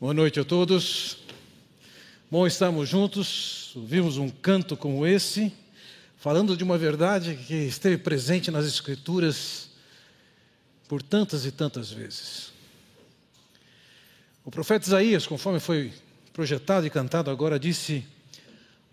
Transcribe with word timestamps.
Boa 0.00 0.14
noite 0.14 0.40
a 0.40 0.44
todos. 0.46 1.18
Bom 2.30 2.46
estarmos 2.46 2.88
juntos, 2.88 3.76
ouvimos 3.76 4.16
um 4.16 4.30
canto 4.30 4.74
como 4.74 5.06
esse, 5.06 5.52
falando 6.16 6.56
de 6.56 6.64
uma 6.64 6.78
verdade 6.78 7.36
que 7.46 7.54
esteve 7.54 7.98
presente 7.98 8.50
nas 8.50 8.64
Escrituras 8.64 9.68
por 10.88 11.02
tantas 11.02 11.44
e 11.44 11.52
tantas 11.52 11.92
vezes. 11.92 12.50
O 14.42 14.50
profeta 14.50 14.86
Isaías, 14.86 15.26
conforme 15.26 15.60
foi 15.60 15.92
projetado 16.32 16.86
e 16.86 16.90
cantado 16.90 17.30
agora, 17.30 17.60
disse: 17.60 18.02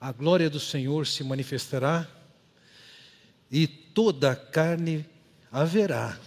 A 0.02 0.12
glória 0.12 0.50
do 0.50 0.60
Senhor 0.60 1.08
se 1.08 1.24
manifestará 1.24 2.06
e 3.50 3.66
toda 3.66 4.32
a 4.32 4.36
carne 4.36 5.06
haverá, 5.50 6.20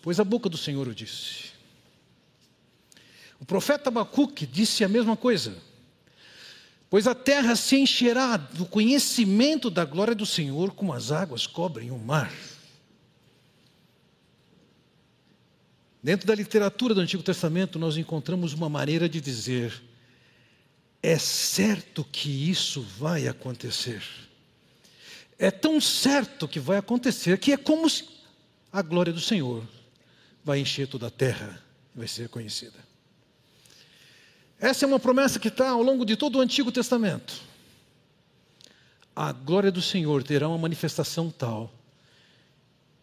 pois 0.00 0.18
a 0.18 0.24
boca 0.24 0.48
do 0.48 0.56
Senhor 0.56 0.88
o 0.88 0.94
disse. 0.94 1.51
O 3.42 3.44
profeta 3.44 3.88
Abacuque 3.88 4.46
disse 4.46 4.84
a 4.84 4.88
mesma 4.88 5.16
coisa. 5.16 5.56
Pois 6.88 7.08
a 7.08 7.14
terra 7.14 7.56
se 7.56 7.74
encherá 7.74 8.36
do 8.36 8.64
conhecimento 8.64 9.68
da 9.68 9.84
glória 9.84 10.14
do 10.14 10.24
Senhor, 10.24 10.70
como 10.74 10.92
as 10.92 11.10
águas 11.10 11.44
cobrem 11.44 11.90
o 11.90 11.98
mar. 11.98 12.32
Dentro 16.00 16.24
da 16.24 16.36
literatura 16.36 16.94
do 16.94 17.00
Antigo 17.00 17.22
Testamento, 17.24 17.80
nós 17.80 17.96
encontramos 17.96 18.52
uma 18.52 18.68
maneira 18.68 19.08
de 19.08 19.20
dizer: 19.20 19.82
é 21.02 21.18
certo 21.18 22.04
que 22.04 22.48
isso 22.48 22.80
vai 22.96 23.26
acontecer. 23.26 24.04
É 25.36 25.50
tão 25.50 25.80
certo 25.80 26.46
que 26.46 26.60
vai 26.60 26.78
acontecer 26.78 27.36
que 27.38 27.50
é 27.50 27.56
como 27.56 27.90
se 27.90 28.08
a 28.72 28.82
glória 28.82 29.12
do 29.12 29.20
Senhor 29.20 29.66
vai 30.44 30.60
encher 30.60 30.86
toda 30.86 31.08
a 31.08 31.10
terra, 31.10 31.60
vai 31.92 32.06
ser 32.06 32.28
conhecida. 32.28 32.91
Essa 34.62 34.84
é 34.84 34.86
uma 34.86 35.00
promessa 35.00 35.40
que 35.40 35.48
está 35.48 35.70
ao 35.70 35.82
longo 35.82 36.04
de 36.06 36.14
todo 36.14 36.38
o 36.38 36.40
Antigo 36.40 36.70
Testamento. 36.70 37.42
A 39.14 39.32
glória 39.32 39.72
do 39.72 39.82
Senhor 39.82 40.22
terá 40.22 40.46
uma 40.46 40.56
manifestação 40.56 41.32
tal 41.32 41.74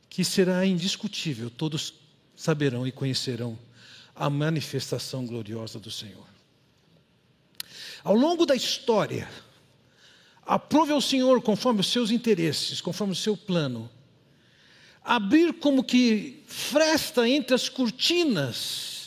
que 0.10 0.24
será 0.24 0.66
indiscutível, 0.66 1.50
todos 1.50 1.96
saberão 2.34 2.88
e 2.88 2.94
conhecerão 2.94 3.60
a 4.16 4.30
manifestação 4.30 5.26
gloriosa 5.26 5.78
do 5.80 5.92
Senhor. 5.92 6.26
Ao 8.06 8.16
longo 8.16 8.46
da 8.46 8.56
história, 8.56 9.30
aprove 10.46 10.94
ao 10.94 11.02
Senhor 11.02 11.42
conforme 11.42 11.82
os 11.82 11.92
seus 11.92 12.10
interesses, 12.10 12.80
conforme 12.80 13.12
o 13.12 13.18
seu 13.18 13.36
plano, 13.36 13.90
abrir 15.04 15.52
como 15.56 15.84
que 15.84 16.42
fresta 16.48 17.28
entre 17.28 17.54
as 17.54 17.68
cortinas 17.68 18.99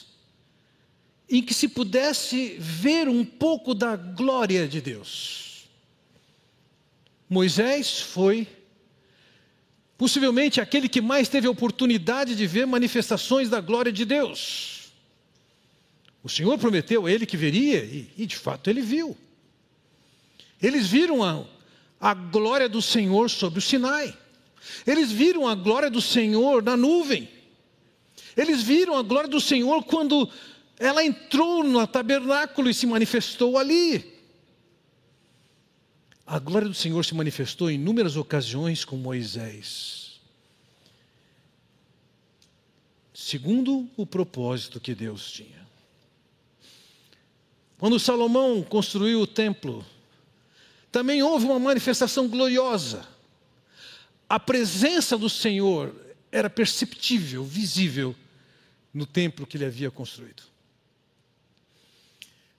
em 1.32 1.40
que 1.42 1.54
se 1.54 1.66
pudesse 1.66 2.56
ver 2.58 3.08
um 3.08 3.24
pouco 3.24 3.74
da 3.74 3.96
glória 3.96 4.68
de 4.68 4.82
Deus. 4.82 5.66
Moisés 7.26 8.02
foi 8.02 8.46
possivelmente 9.96 10.60
aquele 10.60 10.90
que 10.90 11.00
mais 11.00 11.30
teve 11.30 11.46
a 11.46 11.50
oportunidade 11.50 12.36
de 12.36 12.46
ver 12.46 12.66
manifestações 12.66 13.48
da 13.48 13.62
glória 13.62 13.90
de 13.90 14.04
Deus. 14.04 14.92
O 16.22 16.28
Senhor 16.28 16.58
prometeu 16.58 17.06
a 17.06 17.10
ele 17.10 17.24
que 17.24 17.38
veria, 17.38 17.82
e, 17.82 18.10
e 18.18 18.26
de 18.26 18.36
fato 18.36 18.68
ele 18.68 18.82
viu. 18.82 19.16
Eles 20.60 20.86
viram 20.86 21.24
a, 21.24 21.44
a 21.98 22.12
glória 22.12 22.68
do 22.68 22.82
Senhor 22.82 23.30
sobre 23.30 23.58
o 23.58 23.62
Sinai. 23.62 24.14
Eles 24.86 25.10
viram 25.10 25.48
a 25.48 25.54
glória 25.54 25.88
do 25.88 26.02
Senhor 26.02 26.62
na 26.62 26.76
nuvem. 26.76 27.26
Eles 28.36 28.62
viram 28.62 28.96
a 28.98 29.02
glória 29.02 29.30
do 29.30 29.40
Senhor 29.40 29.82
quando 29.84 30.30
ela 30.78 31.04
entrou 31.04 31.62
no 31.62 31.86
tabernáculo 31.86 32.68
e 32.68 32.74
se 32.74 32.86
manifestou 32.86 33.58
ali. 33.58 34.12
A 36.26 36.38
glória 36.38 36.68
do 36.68 36.74
Senhor 36.74 37.04
se 37.04 37.14
manifestou 37.14 37.70
em 37.70 37.74
inúmeras 37.74 38.16
ocasiões 38.16 38.84
com 38.84 38.96
Moisés. 38.96 40.20
Segundo 43.12 43.88
o 43.96 44.06
propósito 44.06 44.80
que 44.80 44.94
Deus 44.94 45.30
tinha. 45.30 45.62
Quando 47.78 47.98
Salomão 47.98 48.62
construiu 48.62 49.20
o 49.20 49.26
templo, 49.26 49.84
também 50.90 51.22
houve 51.22 51.46
uma 51.46 51.58
manifestação 51.58 52.28
gloriosa. 52.28 53.06
A 54.28 54.38
presença 54.38 55.18
do 55.18 55.28
Senhor 55.28 55.94
era 56.30 56.48
perceptível, 56.48 57.44
visível 57.44 58.14
no 58.94 59.04
templo 59.04 59.46
que 59.46 59.56
ele 59.56 59.64
havia 59.64 59.90
construído. 59.90 60.51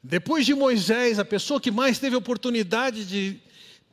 Depois 0.03 0.45
de 0.45 0.53
Moisés, 0.53 1.17
a 1.17 1.23
pessoa 1.23 1.61
que 1.61 1.71
mais 1.71 1.97
teve 1.97 2.15
oportunidade 2.15 3.05
de 3.05 3.39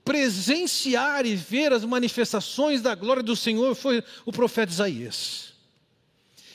presenciar 0.04 1.25
e 1.25 1.37
ver 1.37 1.72
as 1.72 1.84
manifestações 1.84 2.82
da 2.82 2.97
glória 2.97 3.22
do 3.22 3.37
Senhor 3.37 3.76
foi 3.76 4.03
o 4.26 4.32
profeta 4.32 4.72
Isaías. 4.72 5.53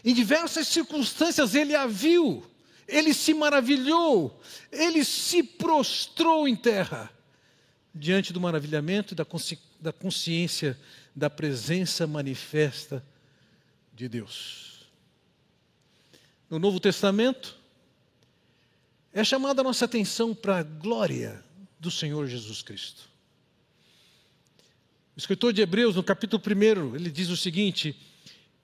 Em 0.04 0.14
diversas 0.14 0.68
circunstâncias 0.68 1.56
ele 1.56 1.74
a 1.74 1.88
viu, 1.88 2.46
ele 2.86 3.14
se 3.14 3.34
maravilhou, 3.34 4.42
ele 4.72 5.06
se 5.06 5.42
prostrou 5.42 6.48
em 6.48 6.56
terra, 6.56 7.10
diante 7.94 8.34
do 8.34 8.42
maravilhamento 8.42 9.14
e 9.14 9.16
da, 9.16 9.24
consci 9.24 9.58
da 9.80 9.94
consciência 9.94 10.78
da 11.16 11.30
presença 11.30 12.06
manifesta 12.06 13.02
de 13.94 14.10
Deus. 14.10 14.90
No 16.50 16.60
Novo 16.60 16.80
Testamento, 16.80 17.58
é 19.16 19.24
chamada 19.24 19.62
a 19.62 19.64
nossa 19.64 19.86
atenção 19.86 20.36
para 20.36 20.58
a 20.58 20.64
glória 20.64 21.42
do 21.80 21.90
Senhor 21.90 22.28
Jesus 22.28 22.62
Cristo. 22.62 23.10
O 25.16 25.20
escritor 25.20 25.54
de 25.54 25.62
Hebreus, 25.62 25.96
no 25.96 26.04
capítulo 26.04 26.44
1, 26.46 26.98
ele 26.98 27.10
diz 27.10 27.30
o 27.30 27.38
seguinte: 27.38 27.98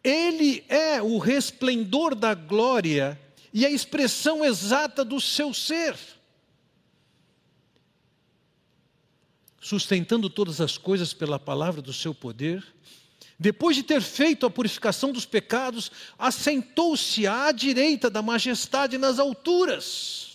Ele 0.04 0.62
é 0.68 1.02
o 1.02 1.18
resplendor 1.20 2.14
da 2.14 2.34
glória 2.34 3.18
e 3.54 3.66
a 3.66 3.72
expressão 3.72 4.44
exata 4.44 5.06
do 5.06 5.22
seu 5.22 5.54
ser, 5.54 5.96
sustentando 9.62 10.30
todas 10.30 10.60
as 10.60 10.78
coisas 10.78 11.14
pela 11.14 11.40
palavra 11.40 11.82
do 11.82 11.94
seu 11.94 12.14
poder. 12.14 12.62
Depois 13.40 13.78
de 13.78 13.84
ter 13.84 14.02
feito 14.02 14.46
a 14.46 14.52
purificação 14.52 15.14
dos 15.14 15.26
pecados, 15.26 15.90
assentou-se 16.20 17.26
à 17.26 17.54
direita 17.54 18.10
da 18.10 18.22
majestade 18.22 18.98
nas 18.98 19.18
alturas 19.18 20.31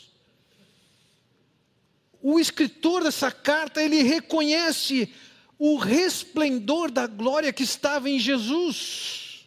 o 2.22 2.38
escritor 2.38 3.02
dessa 3.02 3.30
carta, 3.30 3.82
ele 3.82 4.02
reconhece 4.02 5.12
o 5.58 5.76
resplendor 5.76 6.90
da 6.90 7.06
glória 7.06 7.52
que 7.52 7.62
estava 7.62 8.10
em 8.10 8.18
Jesus. 8.18 9.46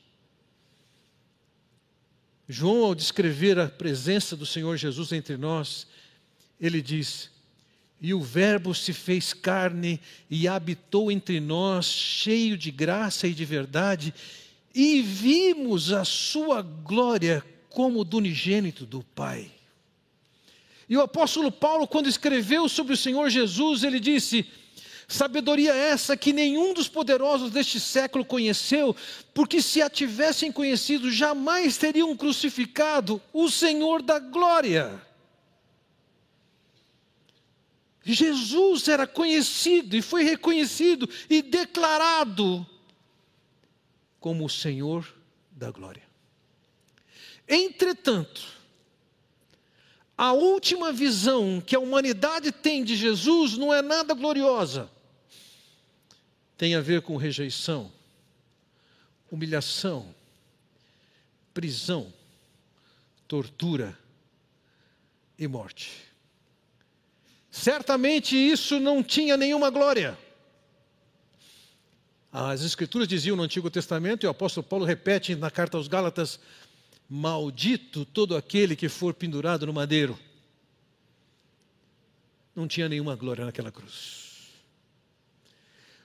João, 2.48 2.84
ao 2.84 2.96
descrever 2.96 3.60
a 3.60 3.68
presença 3.68 4.36
do 4.36 4.46
Senhor 4.46 4.76
Jesus 4.76 5.12
entre 5.12 5.38
nós, 5.38 5.86
ele 6.60 6.82
diz: 6.82 7.30
E 8.02 8.12
o 8.14 8.22
Verbo 8.22 8.74
se 8.74 8.92
fez 8.92 9.34
carne 9.34 10.00
e 10.30 10.48
habitou 10.48 11.12
entre 11.12 11.40
nós, 11.40 11.86
cheio 11.86 12.58
de 12.58 12.72
graça 12.72 13.28
e 13.28 13.34
de 13.36 13.46
verdade, 13.46 14.14
e 14.74 15.02
vimos 15.02 15.92
a 15.92 16.04
sua 16.04 16.62
glória 16.64 17.46
como 17.70 18.04
do 18.04 18.18
unigênito 18.18 18.84
do 18.84 19.04
Pai. 19.04 19.59
E 20.90 20.98
o 20.98 21.02
apóstolo 21.02 21.52
Paulo, 21.52 21.88
quando 21.88 22.10
escreveu 22.10 22.68
sobre 22.68 22.94
o 22.94 22.98
Senhor 22.98 23.30
Jesus, 23.30 23.84
ele 23.84 24.00
disse: 24.00 24.46
Sabedoria 25.08 25.74
essa 25.74 26.18
que 26.18 26.34
nenhum 26.34 26.74
dos 26.74 26.88
poderosos 26.88 27.52
deste 27.52 27.80
século 27.80 28.26
conheceu, 28.26 28.96
porque 29.34 29.62
se 29.62 29.82
a 29.82 29.90
tivessem 29.90 30.52
conhecido, 30.52 31.12
jamais 31.12 31.78
teriam 31.78 32.16
crucificado 32.18 33.22
o 33.32 33.50
Senhor 33.50 34.02
da 34.02 34.18
glória. 34.18 35.00
Jesus 38.04 38.88
era 38.88 39.06
conhecido 39.06 39.96
e 39.96 40.02
foi 40.02 40.24
reconhecido 40.24 41.08
e 41.30 41.44
declarado 41.44 42.66
como 44.20 44.46
o 44.46 44.50
Senhor 44.50 45.08
da 45.52 45.70
glória. 45.70 46.04
Entretanto, 47.48 48.59
a 50.22 50.34
última 50.34 50.92
visão 50.92 51.62
que 51.66 51.74
a 51.74 51.80
humanidade 51.80 52.52
tem 52.52 52.84
de 52.84 52.94
Jesus 52.94 53.58
não 53.58 53.74
é 53.74 53.82
nada 53.82 54.14
gloriosa. 54.14 54.90
Tem 56.58 56.76
a 56.76 56.82
ver 56.82 57.02
com 57.04 57.16
rejeição, 57.16 57.90
humilhação, 59.32 60.14
prisão, 61.54 62.12
tortura 63.30 63.98
e 65.38 65.48
morte. 65.48 65.90
Certamente 67.50 68.36
isso 68.36 68.78
não 68.78 69.02
tinha 69.02 69.38
nenhuma 69.38 69.70
glória. 69.70 70.20
As 72.30 72.62
Escrituras 72.62 73.08
diziam 73.08 73.38
no 73.38 73.44
Antigo 73.44 73.70
Testamento, 73.70 74.26
e 74.26 74.28
o 74.28 74.32
apóstolo 74.32 74.68
Paulo 74.68 74.84
repete 74.84 75.34
na 75.34 75.50
carta 75.50 75.78
aos 75.78 75.88
Gálatas, 75.88 76.42
Maldito 77.10 78.06
todo 78.06 78.38
aquele 78.38 78.76
que 78.76 78.88
for 78.88 79.14
pendurado 79.16 79.66
no 79.66 79.74
madeiro. 79.74 80.18
Não 82.56 82.68
tinha 82.68 82.88
nenhuma 82.88 83.16
glória 83.16 83.46
naquela 83.46 83.72
cruz. 83.72 84.30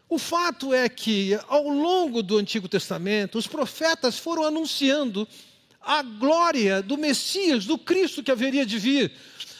O 0.08 0.18
fato 0.18 0.72
é 0.72 0.88
que, 0.88 1.38
ao 1.48 1.68
longo 1.68 2.22
do 2.22 2.38
Antigo 2.38 2.68
Testamento, 2.68 3.36
os 3.36 3.46
profetas 3.46 4.18
foram 4.18 4.44
anunciando 4.44 5.26
a 5.80 6.02
glória 6.02 6.82
do 6.82 6.96
Messias, 6.96 7.66
do 7.66 7.76
Cristo 7.76 8.22
que 8.22 8.30
haveria 8.30 8.64
de 8.64 8.78
vir, 8.78 9.12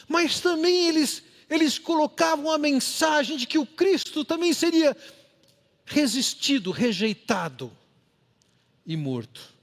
mas 0.07 0.39
também 0.39 0.87
eles, 0.87 1.23
eles 1.49 1.77
colocavam 1.77 2.51
a 2.51 2.57
mensagem 2.57 3.37
de 3.37 3.45
que 3.45 3.57
o 3.57 3.65
Cristo 3.65 4.25
também 4.25 4.53
seria 4.53 4.95
resistido, 5.85 6.71
rejeitado 6.71 7.71
e 8.85 8.97
morto. 8.97 9.54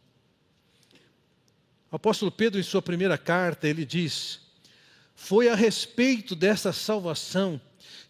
O 1.93 1.97
apóstolo 1.97 2.33
Pedro, 2.33 2.59
em 2.59 2.63
sua 2.63 2.81
primeira 2.81 3.19
carta, 3.19 3.69
ele 3.69 3.85
diz: 3.85 4.41
Foi 5.15 5.51
a 5.51 5.55
respeito 5.55 6.35
dessa 6.35 6.73
salvação 6.73 7.61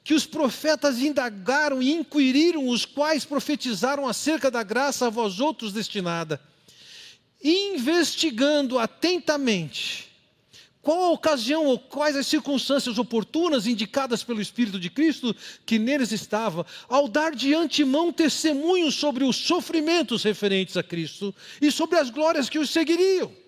que 0.04 0.14
os 0.14 0.24
profetas 0.24 1.00
indagaram 1.00 1.82
e 1.82 1.90
inquiriram, 1.90 2.68
os 2.68 2.84
quais 2.84 3.24
profetizaram 3.24 4.06
acerca 4.06 4.52
da 4.52 4.62
graça 4.62 5.08
a 5.08 5.10
vós 5.10 5.40
outros 5.40 5.72
destinada, 5.72 6.40
investigando 7.42 8.78
atentamente 8.78 10.12
qual 10.80 11.02
a 11.02 11.10
ocasião 11.10 11.66
ou 11.66 11.76
quais 11.76 12.16
as 12.16 12.28
circunstâncias 12.28 12.98
oportunas 12.98 13.66
indicadas 13.66 14.22
pelo 14.22 14.40
Espírito 14.40 14.78
de 14.78 14.90
Cristo 14.90 15.34
que 15.66 15.78
neles 15.78 16.12
estava, 16.12 16.64
ao 16.88 17.08
dar 17.08 17.34
de 17.34 17.52
antemão 17.52 18.12
testemunho 18.12 18.92
sobre 18.92 19.24
os 19.24 19.34
sofrimentos 19.34 20.22
referentes 20.22 20.76
a 20.76 20.84
Cristo 20.84 21.34
e 21.60 21.72
sobre 21.72 21.98
as 21.98 22.10
glórias 22.10 22.48
que 22.48 22.60
os 22.60 22.70
seguiriam. 22.70 23.41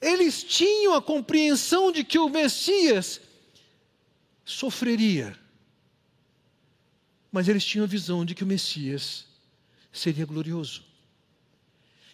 Eles 0.00 0.42
tinham 0.42 0.94
a 0.94 1.02
compreensão 1.02 1.90
de 1.90 2.04
que 2.04 2.18
o 2.18 2.28
Messias 2.28 3.20
sofreria 4.44 5.36
mas 7.30 7.48
eles 7.48 7.64
tinham 7.64 7.84
a 7.84 7.88
visão 7.88 8.24
de 8.24 8.34
que 8.34 8.44
o 8.44 8.46
Messias 8.46 9.26
seria 9.92 10.24
glorioso. 10.24 10.82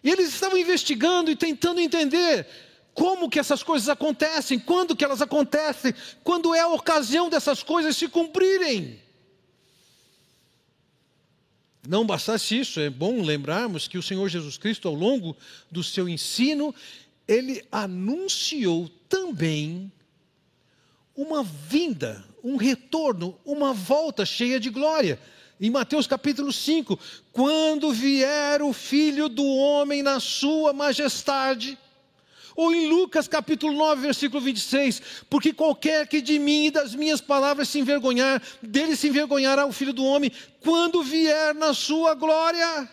E 0.03 0.11
eles 0.11 0.29
estavam 0.29 0.59
investigando 0.59 1.31
e 1.31 1.37
tentando 1.37 1.81
entender 1.81 2.47
como 2.93 3.31
que 3.31 3.39
essas 3.39 3.63
coisas 3.63 3.89
acontecem, 3.89 4.59
quando 4.59 4.95
que 4.95 5.05
elas 5.05 5.23
acontecem, 5.23 5.95
quando 6.23 6.55
é 6.55 6.61
a 6.61 6.69
ocasião 6.69 7.29
dessas 7.29 7.63
coisas 7.63 7.97
se 7.97 8.09
cumprirem. 8.09 9.03
Não 11.87 12.07
bastasse 12.07 12.59
isso, 12.59 12.81
é 12.81 12.89
bom 12.89 13.23
lembrarmos 13.23 13.87
que 13.87 13.99
o 13.99 14.03
Senhor 14.03 14.29
Jesus 14.29 14.57
Cristo, 14.57 14.89
ao 14.89 14.95
longo 14.95 15.37
do 15.71 15.83
seu 15.83 16.09
ensino, 16.09 16.75
ele 17.26 17.65
anunciou 17.73 18.88
também 19.09 19.91
uma 21.17 21.43
vinda, 21.43 22.25
um 22.43 22.56
retorno, 22.56 23.38
uma 23.44 23.73
volta 23.73 24.26
cheia 24.26 24.61
de 24.61 24.69
glória. 24.69 25.19
Em 25.61 25.71
Mateus 25.71 26.06
capítulo 26.06 26.53
5, 26.53 26.99
quando 27.32 27.93
vier 27.93 28.61
o 28.61 28.73
filho 28.73 29.29
do 29.29 29.47
homem 29.47 30.03
na 30.03 30.19
sua 30.21 30.73
majestade. 30.73 31.79
Ou 32.56 32.73
em 32.73 32.87
Lucas 32.87 33.27
capítulo 33.27 33.73
9, 33.73 34.03
versículo 34.03 34.41
26, 34.41 35.03
porque 35.29 35.53
qualquer 35.53 36.06
que 36.06 36.20
de 36.20 36.38
mim 36.38 36.67
e 36.67 36.70
das 36.70 36.94
minhas 36.94 37.20
palavras 37.20 37.69
se 37.69 37.81
envergonhar, 37.81 38.41
dele 38.62 38.94
se 38.94 39.09
envergonhará 39.09 39.67
o 39.67 39.73
filho 39.73 39.93
do 39.93 40.05
homem, 40.05 40.31
quando 40.61 41.03
vier 41.03 41.53
na 41.55 41.75
sua 41.75 42.15
glória 42.15 42.88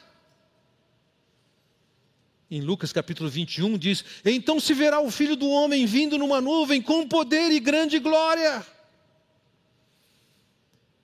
em 2.52 2.60
Lucas 2.60 2.92
capítulo 2.92 3.30
21, 3.30 3.78
diz: 3.78 4.04
Então 4.26 4.60
se 4.60 4.74
verá 4.74 5.00
o 5.00 5.10
filho 5.10 5.38
do 5.38 5.48
homem 5.48 5.86
vindo 5.86 6.18
numa 6.18 6.42
nuvem 6.42 6.82
com 6.82 7.08
poder 7.08 7.50
e 7.50 7.62
grande 7.62 7.98
glória. 7.98 8.66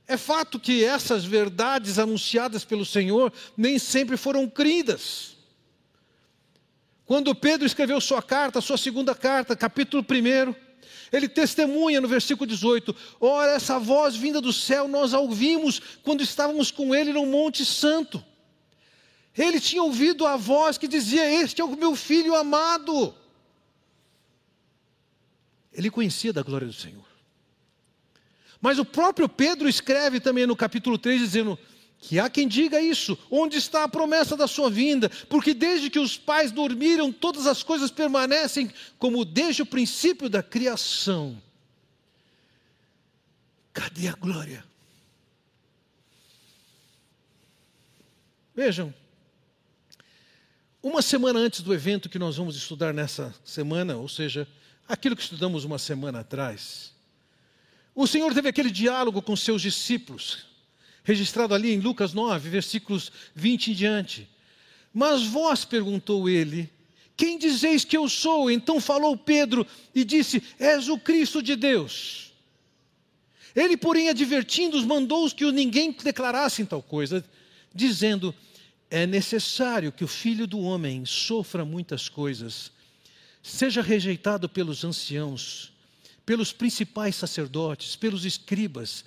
É 0.05 0.17
fato 0.17 0.59
que 0.59 0.83
essas 0.83 1.23
verdades 1.23 1.97
anunciadas 1.97 2.65
pelo 2.65 2.85
Senhor 2.85 3.31
nem 3.55 3.79
sempre 3.79 4.17
foram 4.17 4.47
cridas. 4.49 5.37
Quando 7.05 7.33
Pedro 7.33 7.65
escreveu 7.65 8.01
sua 8.01 8.21
carta, 8.21 8.59
sua 8.59 8.77
segunda 8.77 9.15
carta, 9.15 9.55
capítulo 9.55 10.03
1, 10.03 10.53
ele 11.13 11.29
testemunha 11.29 12.01
no 12.01 12.09
versículo 12.09 12.45
18: 12.45 12.93
Ora, 13.21 13.53
essa 13.53 13.79
voz 13.79 14.17
vinda 14.17 14.41
do 14.41 14.51
céu 14.51 14.85
nós 14.89 15.13
a 15.13 15.19
ouvimos 15.19 15.81
quando 16.03 16.21
estávamos 16.21 16.71
com 16.71 16.93
ele 16.93 17.13
no 17.13 17.25
Monte 17.25 17.63
Santo. 17.63 18.21
Ele 19.37 19.59
tinha 19.59 19.83
ouvido 19.83 20.25
a 20.25 20.35
voz 20.35 20.77
que 20.77 20.87
dizia: 20.87 21.29
Este 21.29 21.61
é 21.61 21.63
o 21.65 21.75
meu 21.75 21.95
filho 21.95 22.35
amado. 22.35 23.13
Ele 25.71 25.91
conhecia 25.91 26.33
da 26.33 26.41
glória 26.41 26.65
do 26.65 26.73
Senhor. 26.73 27.05
Mas 28.59 28.79
o 28.79 28.85
próprio 28.85 29.29
Pedro 29.29 29.69
escreve 29.69 30.19
também 30.19 30.47
no 30.47 30.55
capítulo 30.55 30.97
3, 30.97 31.19
dizendo: 31.19 31.59
que 31.99 32.19
há 32.19 32.29
quem 32.29 32.47
diga 32.47 32.79
isso, 32.79 33.17
onde 33.29 33.57
está 33.57 33.83
a 33.83 33.87
promessa 33.89 34.37
da 34.37 34.47
sua 34.47 34.69
vinda? 34.69 35.09
Porque 35.29 35.53
desde 35.53 35.89
que 35.89 35.99
os 35.99 36.17
pais 36.17 36.51
dormiram, 36.51 37.11
todas 37.11 37.47
as 37.47 37.63
coisas 37.63 37.89
permanecem 37.89 38.71
como 38.99 39.25
desde 39.25 39.63
o 39.63 39.65
princípio 39.65 40.29
da 40.29 40.43
criação. 40.43 41.41
Cadê 43.73 44.07
a 44.07 44.13
glória? 44.13 44.63
Vejam, 48.55 48.93
uma 50.87 51.01
semana 51.01 51.39
antes 51.39 51.61
do 51.61 51.73
evento 51.73 52.07
que 52.07 52.17
nós 52.17 52.37
vamos 52.37 52.55
estudar 52.55 52.93
nessa 52.93 53.35
semana, 53.43 53.97
ou 53.97 54.07
seja, 54.07 54.47
aquilo 54.87 55.15
que 55.15 55.21
estudamos 55.21 55.65
uma 55.65 55.77
semana 55.77 56.21
atrás, 56.21 56.93
o 57.93 58.07
Senhor 58.07 58.33
teve 58.33 58.47
aquele 58.47 58.71
diálogo 58.71 59.21
com 59.21 59.35
seus 59.35 59.61
discípulos, 59.61 60.45
registrado 61.03 61.53
ali 61.53 61.73
em 61.73 61.79
Lucas 61.79 62.13
9, 62.13 62.49
versículos 62.49 63.11
20 63.35 63.71
em 63.71 63.73
diante. 63.73 64.29
Mas 64.93 65.23
vós, 65.23 65.65
perguntou 65.65 66.29
ele, 66.29 66.71
quem 67.17 67.37
dizeis 67.37 67.83
que 67.83 67.97
eu 67.97 68.07
sou? 68.07 68.49
Então 68.49 68.79
falou 68.79 69.17
Pedro 69.17 69.67
e 69.93 70.05
disse: 70.05 70.41
És 70.57 70.87
o 70.87 70.97
Cristo 70.97 71.41
de 71.41 71.55
Deus. 71.55 72.31
Ele, 73.55 73.75
porém, 73.75 74.07
advertindo-os, 74.07 74.85
mandou-os 74.85 75.33
que 75.33 75.51
ninguém 75.51 75.91
declarassem 75.91 76.65
tal 76.65 76.81
coisa, 76.81 77.25
dizendo: 77.73 78.33
é 78.89 79.05
necessário 79.05 79.91
que 79.91 80.03
o 80.03 80.07
filho 80.07 80.47
do 80.47 80.59
homem 80.59 81.05
sofra 81.05 81.65
muitas 81.65 82.07
coisas, 82.07 82.71
seja 83.43 83.81
rejeitado 83.81 84.47
pelos 84.47 84.83
anciãos, 84.83 85.73
pelos 86.25 86.51
principais 86.51 87.15
sacerdotes, 87.15 87.95
pelos 87.95 88.25
escribas, 88.25 89.03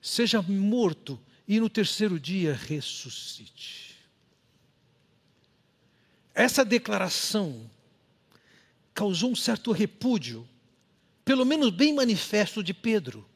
seja 0.00 0.42
morto 0.42 1.20
e 1.46 1.60
no 1.60 1.68
terceiro 1.68 2.18
dia 2.18 2.54
ressuscite. 2.54 3.96
Essa 6.34 6.64
declaração 6.64 7.70
causou 8.94 9.30
um 9.30 9.36
certo 9.36 9.72
repúdio, 9.72 10.48
pelo 11.24 11.44
menos 11.44 11.70
bem 11.70 11.94
manifesto 11.94 12.62
de 12.62 12.72
Pedro, 12.72 13.26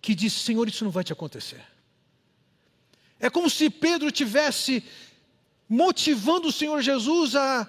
que 0.00 0.14
disse: 0.14 0.40
Senhor, 0.40 0.68
isso 0.68 0.84
não 0.84 0.90
vai 0.90 1.04
te 1.04 1.12
acontecer. 1.12 1.71
É 3.22 3.30
como 3.30 3.48
se 3.48 3.70
Pedro 3.70 4.10
tivesse 4.10 4.82
motivando 5.68 6.48
o 6.48 6.52
Senhor 6.52 6.82
Jesus 6.82 7.36
a 7.36 7.68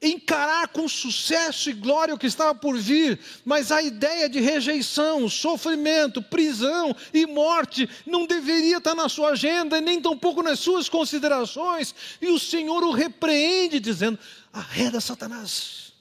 encarar 0.00 0.68
com 0.68 0.88
sucesso 0.88 1.68
e 1.68 1.74
glória 1.74 2.14
o 2.14 2.18
que 2.18 2.26
estava 2.26 2.54
por 2.54 2.78
vir, 2.78 3.20
mas 3.44 3.70
a 3.70 3.82
ideia 3.82 4.26
de 4.26 4.40
rejeição, 4.40 5.28
sofrimento, 5.28 6.22
prisão 6.22 6.96
e 7.12 7.26
morte 7.26 7.86
não 8.06 8.26
deveria 8.26 8.78
estar 8.78 8.94
na 8.94 9.10
sua 9.10 9.32
agenda, 9.32 9.82
nem 9.82 10.00
tampouco 10.00 10.42
nas 10.42 10.58
suas 10.58 10.88
considerações, 10.88 11.94
e 12.18 12.28
o 12.28 12.38
Senhor 12.38 12.82
o 12.82 12.90
repreende, 12.90 13.78
dizendo: 13.78 14.18
arreda 14.50 14.98
Satanás. 14.98 15.92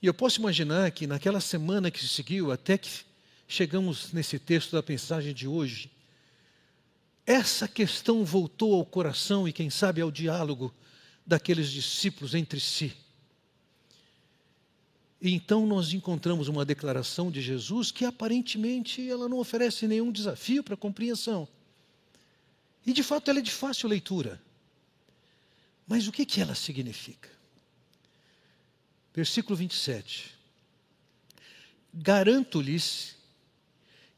E 0.00 0.06
eu 0.06 0.14
posso 0.14 0.38
imaginar 0.38 0.88
que 0.92 1.08
naquela 1.08 1.40
semana 1.40 1.90
que 1.90 1.98
se 1.98 2.08
seguiu, 2.08 2.52
até 2.52 2.78
que 2.78 2.90
chegamos 3.48 4.12
nesse 4.12 4.38
texto 4.38 4.70
da 4.70 4.84
mensagem 4.88 5.34
de 5.34 5.48
hoje, 5.48 5.90
essa 7.26 7.68
questão 7.68 8.24
voltou 8.24 8.74
ao 8.74 8.84
coração 8.84 9.46
e, 9.46 9.52
quem 9.52 9.70
sabe, 9.70 10.00
ao 10.00 10.10
diálogo 10.10 10.74
daqueles 11.26 11.70
discípulos 11.70 12.34
entre 12.34 12.58
si. 12.58 12.92
E 15.20 15.32
então 15.32 15.64
nós 15.64 15.92
encontramos 15.92 16.48
uma 16.48 16.64
declaração 16.64 17.30
de 17.30 17.40
Jesus 17.40 17.92
que 17.92 18.04
aparentemente 18.04 19.08
ela 19.08 19.28
não 19.28 19.38
oferece 19.38 19.86
nenhum 19.86 20.10
desafio 20.10 20.64
para 20.64 20.76
compreensão. 20.76 21.46
E 22.84 22.92
de 22.92 23.04
fato 23.04 23.30
ela 23.30 23.38
é 23.38 23.42
de 23.42 23.52
fácil 23.52 23.88
leitura. 23.88 24.42
Mas 25.86 26.08
o 26.08 26.12
que, 26.12 26.26
que 26.26 26.40
ela 26.40 26.56
significa? 26.56 27.30
Versículo 29.14 29.54
27. 29.54 30.34
Garanto-lhes 31.94 33.14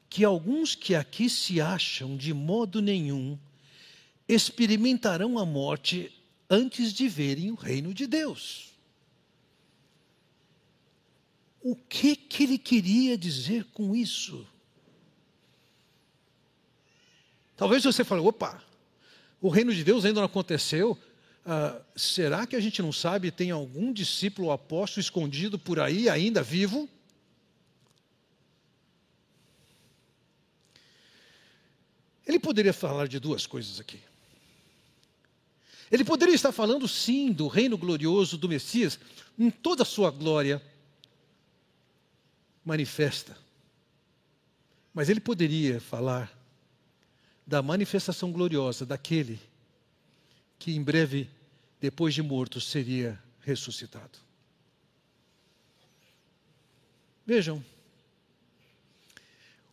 que 0.09 0.25
alguns 0.25 0.75
que 0.75 0.95
aqui 0.95 1.29
se 1.29 1.61
acham 1.61 2.17
de 2.17 2.33
modo 2.33 2.81
nenhum 2.81 3.39
experimentarão 4.29 5.39
a 5.39 5.45
morte 5.45 6.13
antes 6.49 6.93
de 6.93 7.09
verem 7.09 7.51
o 7.51 7.55
reino 7.55 7.93
de 7.93 8.07
Deus. 8.07 8.73
O 11.61 11.75
que, 11.75 12.15
que 12.15 12.43
ele 12.43 12.59
queria 12.59 13.17
dizer 13.17 13.65
com 13.73 13.97
isso? 13.97 14.47
Talvez 17.57 17.85
você 17.85 18.05
fale, 18.05 18.21
opa, 18.21 18.63
o 19.41 19.49
reino 19.49 19.73
de 19.73 19.83
Deus 19.85 20.05
ainda 20.05 20.21
não 20.21 20.27
aconteceu. 20.27 20.99
Ah, 21.47 21.81
será 21.95 22.47
que 22.47 22.57
a 22.57 22.61
gente 22.61 22.81
não 22.83 22.93
sabe, 22.93 23.31
tem 23.31 23.51
algum 23.51 23.93
discípulo 23.93 24.49
ou 24.49 24.53
apóstolo 24.53 25.01
escondido 25.01 25.59
por 25.59 25.79
aí, 25.79 26.09
ainda 26.09 26.43
vivo? 26.43 26.89
Ele 32.27 32.39
poderia 32.39 32.73
falar 32.73 33.07
de 33.07 33.19
duas 33.19 33.47
coisas 33.47 33.81
aqui. 33.81 34.01
Ele 35.91 36.05
poderia 36.05 36.35
estar 36.35 36.53
falando, 36.53 36.89
sim, 36.89 37.33
do 37.33 37.47
reino 37.47 37.77
glorioso 37.77 38.39
do 38.39 38.49
Messias, 38.49 38.99
em 39.39 39.51
toda 39.51 39.83
a 39.83 39.87
sua 39.87 40.11
glória 40.11 40.63
manifesta. 42.65 43.37
Mas 44.93 45.09
ele 45.09 45.21
poderia 45.21 45.81
falar 45.81 46.33
da 47.47 47.61
manifestação 47.61 48.33
gloriosa 48.33 48.87
daquele 48.87 49.39
que 50.59 50.75
em 50.75 50.83
breve, 50.83 51.29
depois 51.81 52.15
de 52.15 52.23
morto, 52.23 52.61
seria 52.61 53.23
ressuscitado. 53.41 54.19
Vejam, 57.27 57.63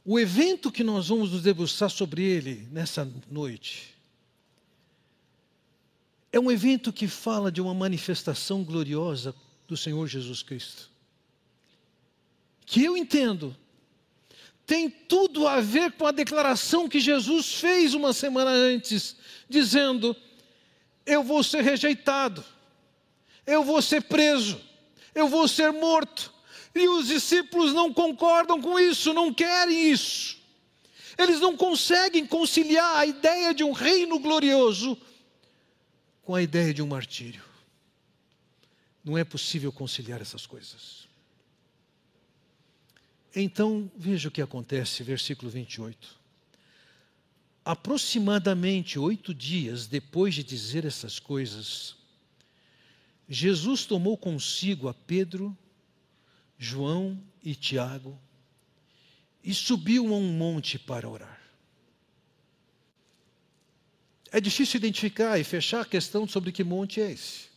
o 0.04 0.20
evento 0.20 0.72
que 0.72 0.84
nós 0.84 1.10
vamos 1.10 1.32
nos 1.32 1.44
debruçar 1.44 1.90
sobre 1.90 2.24
ele 2.24 2.68
nessa 2.72 3.10
noite 3.30 3.96
é 6.32 6.40
um 6.40 6.52
evento 6.52 6.94
que 6.94 7.08
fala 7.08 7.52
de 7.52 7.62
uma 7.62 7.74
manifestação 7.74 8.64
gloriosa 8.64 9.36
do 9.68 9.76
Senhor 9.76 10.08
Jesus 10.08 10.42
Cristo. 10.42 10.90
Que 12.66 12.84
eu 12.86 12.96
entendo 12.96 13.56
tem 14.66 14.90
tudo 14.90 15.48
a 15.48 15.60
ver 15.60 15.92
com 15.92 16.08
a 16.08 16.12
declaração 16.12 16.88
que 16.88 17.00
Jesus 17.00 17.56
fez 17.56 17.94
uma 17.94 18.14
semana 18.14 18.52
antes, 18.52 19.18
dizendo: 19.50 20.16
Eu 21.06 21.24
vou 21.24 21.44
ser 21.44 21.62
rejeitado, 21.62 22.42
eu 23.46 23.66
vou 23.66 23.82
ser 23.82 24.02
preso, 24.04 24.62
eu 25.14 25.28
vou 25.28 25.46
ser 25.48 25.74
morto, 25.74 26.34
e 26.74 26.88
os 26.88 27.08
discípulos 27.08 27.74
não 27.74 27.94
concordam 27.94 28.62
com 28.62 28.80
isso, 28.80 29.14
não 29.14 29.34
querem 29.34 29.92
isso. 29.92 30.38
Eles 31.18 31.40
não 31.40 31.56
conseguem 31.58 32.26
conciliar 32.26 32.98
a 32.98 33.06
ideia 33.06 33.54
de 33.54 33.64
um 33.64 33.72
reino 33.72 34.20
glorioso 34.20 34.98
com 36.24 36.34
a 36.34 36.42
ideia 36.42 36.74
de 36.74 36.82
um 36.82 36.88
martírio. 36.88 37.44
Não 39.04 39.18
é 39.18 39.24
possível 39.24 39.72
conciliar 39.72 40.22
essas 40.22 40.46
coisas. 40.46 41.10
Então, 43.36 43.90
veja 43.96 44.30
o 44.30 44.32
que 44.32 44.42
acontece, 44.42 45.04
versículo 45.04 45.50
28. 45.50 46.20
Aproximadamente 47.64 49.00
oito 49.00 49.34
dias 49.34 49.88
depois 49.88 50.34
de 50.34 50.44
dizer 50.44 50.86
essas 50.86 51.20
coisas, 51.20 51.96
Jesus 53.30 53.86
tomou 53.86 54.18
consigo 54.18 54.90
a 54.90 54.94
Pedro, 54.94 55.56
João 56.64 57.20
e 57.44 57.56
Tiago, 57.56 58.16
e 59.44 59.52
subiu 59.52 60.06
a 60.14 60.18
um 60.18 60.32
monte 60.32 60.78
para 60.78 61.10
orar. 61.10 61.42
É 64.32 64.40
difícil 64.40 64.78
identificar 64.78 65.40
e 65.40 65.44
fechar 65.44 65.82
a 65.82 65.86
questão 65.86 66.28
sobre 66.28 66.52
que 66.52 66.64
monte 66.64 67.02
é 67.02 67.14
esse. 67.14 67.50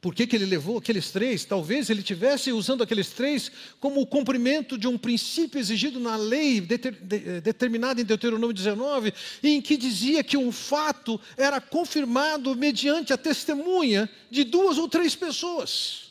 Por 0.00 0.14
que, 0.14 0.26
que 0.26 0.34
ele 0.36 0.46
levou 0.46 0.78
aqueles 0.78 1.10
três? 1.10 1.44
Talvez 1.44 1.90
ele 1.90 2.02
tivesse 2.02 2.50
usando 2.50 2.82
aqueles 2.82 3.10
três 3.10 3.52
como 3.78 4.00
o 4.00 4.06
cumprimento 4.06 4.78
de 4.78 4.88
um 4.88 4.96
princípio 4.96 5.58
exigido 5.58 6.00
na 6.00 6.16
lei 6.16 6.66
eh, 6.66 7.40
determinada 7.42 8.00
em 8.00 8.04
Deuteronômio 8.04 8.54
19, 8.54 9.12
em 9.42 9.60
que 9.60 9.76
dizia 9.76 10.24
que 10.24 10.38
um 10.38 10.50
fato 10.50 11.20
era 11.36 11.60
confirmado 11.60 12.56
mediante 12.56 13.12
a 13.12 13.18
testemunha 13.18 14.08
de 14.30 14.44
duas 14.44 14.78
ou 14.78 14.88
três 14.88 15.14
pessoas. 15.14 16.05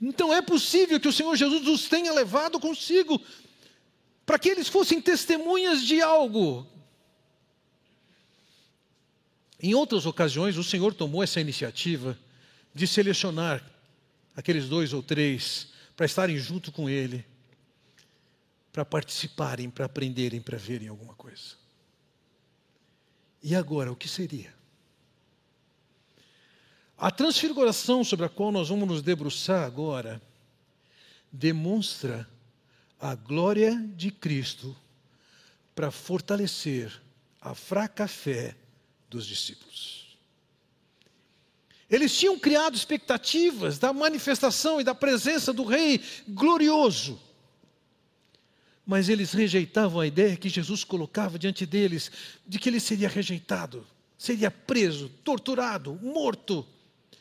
Então 0.00 0.32
é 0.32 0.40
possível 0.40 1.00
que 1.00 1.08
o 1.08 1.12
Senhor 1.12 1.34
Jesus 1.36 1.66
os 1.66 1.88
tenha 1.88 2.12
levado 2.12 2.60
consigo 2.60 3.20
para 4.24 4.38
que 4.38 4.48
eles 4.48 4.68
fossem 4.68 5.00
testemunhas 5.00 5.82
de 5.82 6.00
algo. 6.00 6.66
Em 9.60 9.74
outras 9.74 10.06
ocasiões, 10.06 10.56
o 10.56 10.62
Senhor 10.62 10.94
tomou 10.94 11.22
essa 11.22 11.40
iniciativa 11.40 12.16
de 12.72 12.86
selecionar 12.86 13.64
aqueles 14.36 14.68
dois 14.68 14.92
ou 14.92 15.02
três 15.02 15.68
para 15.96 16.06
estarem 16.06 16.38
junto 16.38 16.70
com 16.70 16.88
Ele, 16.88 17.24
para 18.70 18.84
participarem, 18.84 19.68
para 19.68 19.86
aprenderem, 19.86 20.40
para 20.40 20.56
verem 20.56 20.86
alguma 20.86 21.14
coisa. 21.14 21.56
E 23.42 23.54
agora, 23.56 23.90
o 23.90 23.96
que 23.96 24.08
seria? 24.08 24.54
A 27.00 27.12
transfiguração 27.12 28.02
sobre 28.02 28.26
a 28.26 28.28
qual 28.28 28.50
nós 28.50 28.70
vamos 28.70 28.88
nos 28.88 29.02
debruçar 29.02 29.64
agora 29.64 30.20
demonstra 31.30 32.28
a 32.98 33.14
glória 33.14 33.80
de 33.94 34.10
Cristo 34.10 34.76
para 35.76 35.92
fortalecer 35.92 37.00
a 37.40 37.54
fraca 37.54 38.08
fé 38.08 38.56
dos 39.08 39.24
discípulos. 39.24 40.18
Eles 41.88 42.18
tinham 42.18 42.36
criado 42.36 42.74
expectativas 42.74 43.78
da 43.78 43.92
manifestação 43.92 44.80
e 44.80 44.84
da 44.84 44.92
presença 44.92 45.52
do 45.52 45.62
Rei 45.62 46.02
glorioso, 46.26 47.20
mas 48.84 49.08
eles 49.08 49.32
rejeitavam 49.32 50.00
a 50.00 50.06
ideia 50.06 50.36
que 50.36 50.48
Jesus 50.48 50.82
colocava 50.82 51.38
diante 51.38 51.64
deles 51.64 52.10
de 52.44 52.58
que 52.58 52.68
ele 52.68 52.80
seria 52.80 53.08
rejeitado, 53.08 53.86
seria 54.18 54.50
preso, 54.50 55.08
torturado, 55.22 55.94
morto 56.02 56.66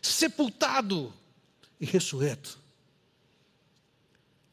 sepultado 0.02 1.14
e 1.80 1.86
ressurreto. 1.86 2.60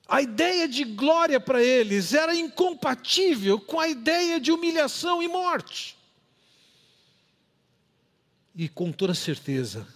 A 0.06 0.20
ideia 0.20 0.68
de 0.68 0.84
glória 0.84 1.40
para 1.40 1.62
eles 1.62 2.12
era 2.12 2.34
incompatível 2.34 3.58
com 3.58 3.80
a 3.80 3.88
ideia 3.88 4.38
de 4.38 4.52
humilhação 4.52 5.22
e 5.22 5.28
morte. 5.28 5.96
E 8.54 8.68
com 8.68 8.92
toda 8.92 9.14
certeza, 9.14 9.86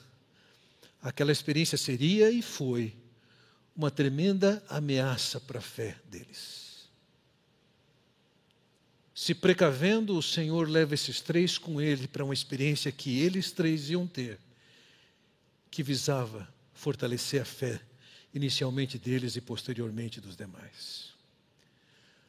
aquela 1.03 1.31
experiência 1.31 1.77
seria 1.77 2.31
e 2.31 2.41
foi 2.41 2.97
uma 3.77 3.91
tremenda 3.91 4.65
ameaça 4.69 5.39
para 5.39 5.59
a 5.59 5.63
fé 5.63 5.97
deles. 6.07 6.89
Se 9.15 9.35
precavendo, 9.35 10.17
o 10.17 10.23
Senhor 10.23 10.69
leva 10.69 10.95
esses 10.95 11.21
três 11.21 11.59
com 11.59 11.81
ele 11.81 12.09
para 12.09 12.25
uma 12.25 12.35
experiência 12.35 12.91
que 12.91 13.21
eles 13.21 13.53
três 13.53 13.91
iam 13.91 14.07
ter 14.07 14.39
que 15.79 15.83
visava 15.85 16.53
fortalecer 16.75 17.41
a 17.41 17.45
fé, 17.45 17.81
inicialmente 18.35 18.99
deles 18.99 19.37
e 19.37 19.41
posteriormente 19.41 20.21
dos 20.21 20.35
demais. 20.35 21.11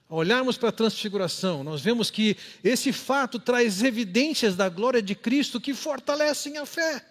Ao 0.08 0.20
olharmos 0.20 0.56
para 0.56 0.70
a 0.70 0.72
transfiguração, 0.72 1.64
nós 1.64 1.82
vemos 1.82 2.12
que 2.12 2.38
esse 2.64 2.94
fato 2.94 3.40
traz 3.40 3.82
evidências 3.82 4.56
da 4.56 4.70
glória 4.70 5.02
de 5.02 5.16
Cristo 5.16 5.60
que 5.60 5.74
fortalecem 5.74 6.60
a 6.60 6.66
fé. 6.68 7.04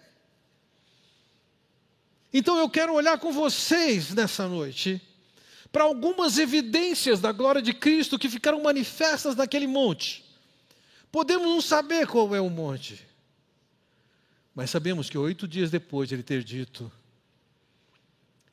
Então 2.33 2.57
eu 2.57 2.69
quero 2.69 2.93
olhar 2.93 3.19
com 3.19 3.33
vocês 3.33 4.13
nessa 4.13 4.47
noite 4.47 5.01
para 5.73 5.83
algumas 5.83 6.37
evidências 6.37 7.19
da 7.19 7.33
glória 7.33 7.61
de 7.61 7.73
Cristo 7.73 8.17
que 8.17 8.29
ficaram 8.29 8.63
manifestas 8.63 9.35
naquele 9.35 9.67
monte. 9.67 10.23
Podemos 11.11 11.49
não 11.49 11.59
saber 11.59 12.07
qual 12.07 12.33
é 12.33 12.39
o 12.39 12.49
monte, 12.49 13.08
mas 14.59 14.71
sabemos 14.71 15.09
que 15.09 15.17
oito 15.17 15.47
dias 15.47 15.71
depois 15.71 16.09
de 16.09 16.15
ele 16.15 16.21
ter 16.21 16.43
dito: 16.43 16.91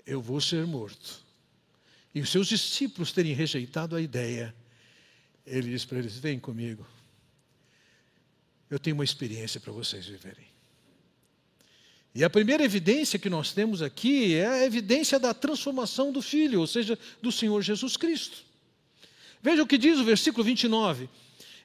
Eu 0.07 0.23
vou 0.23 0.41
ser 0.41 0.65
morto, 0.65 1.21
e 2.15 2.21
os 2.21 2.31
seus 2.31 2.47
discípulos 2.47 3.11
terem 3.11 3.33
rejeitado 3.33 3.97
a 3.97 4.01
ideia, 4.01 4.55
ele 5.45 5.73
disse 5.73 5.85
para 5.85 5.99
eles: 5.99 6.17
Vem 6.17 6.39
comigo, 6.39 6.87
eu 8.71 8.79
tenho 8.79 8.95
uma 8.95 9.03
experiência 9.03 9.59
para 9.59 9.73
vocês 9.73 10.07
viverem. 10.07 10.47
E 12.15 12.23
a 12.23 12.31
primeira 12.31 12.63
evidência 12.63 13.19
que 13.19 13.29
nós 13.29 13.53
temos 13.53 13.83
aqui 13.83 14.37
é 14.37 14.47
a 14.47 14.65
evidência 14.65 15.19
da 15.19 15.35
transformação 15.35 16.13
do 16.13 16.23
Filho, 16.23 16.61
ou 16.61 16.69
seja, 16.69 16.97
do 17.21 17.33
Senhor 17.33 17.61
Jesus 17.63 17.97
Cristo. 17.97 18.45
Veja 19.43 19.61
o 19.61 19.67
que 19.67 19.77
diz 19.77 19.99
o 19.99 20.05
versículo 20.05 20.45
29. 20.45 21.11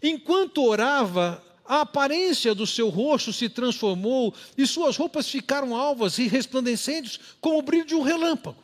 Enquanto 0.01 0.65
orava, 0.65 1.45
a 1.71 1.81
aparência 1.83 2.53
do 2.53 2.67
seu 2.67 2.89
rosto 2.89 3.31
se 3.31 3.47
transformou 3.47 4.35
e 4.57 4.67
suas 4.67 4.97
roupas 4.97 5.29
ficaram 5.29 5.73
alvas 5.73 6.17
e 6.17 6.27
resplandecentes 6.27 7.17
como 7.39 7.59
o 7.59 7.61
brilho 7.61 7.85
de 7.85 7.95
um 7.95 8.01
relâmpago. 8.01 8.61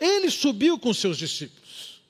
Ele 0.00 0.28
subiu 0.28 0.80
com 0.80 0.92
seus 0.92 1.16
discípulos. 1.16 2.02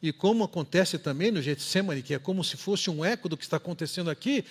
e 0.00 0.12
como 0.12 0.44
acontece 0.44 0.96
também 1.00 1.32
no 1.32 1.42
Getsemane, 1.42 2.00
que 2.00 2.14
é 2.14 2.18
como 2.20 2.44
se 2.44 2.56
fosse 2.56 2.88
um 2.88 3.04
eco 3.04 3.28
do 3.28 3.36
que 3.36 3.42
está 3.42 3.56
acontecendo 3.56 4.08
aqui, 4.08 4.44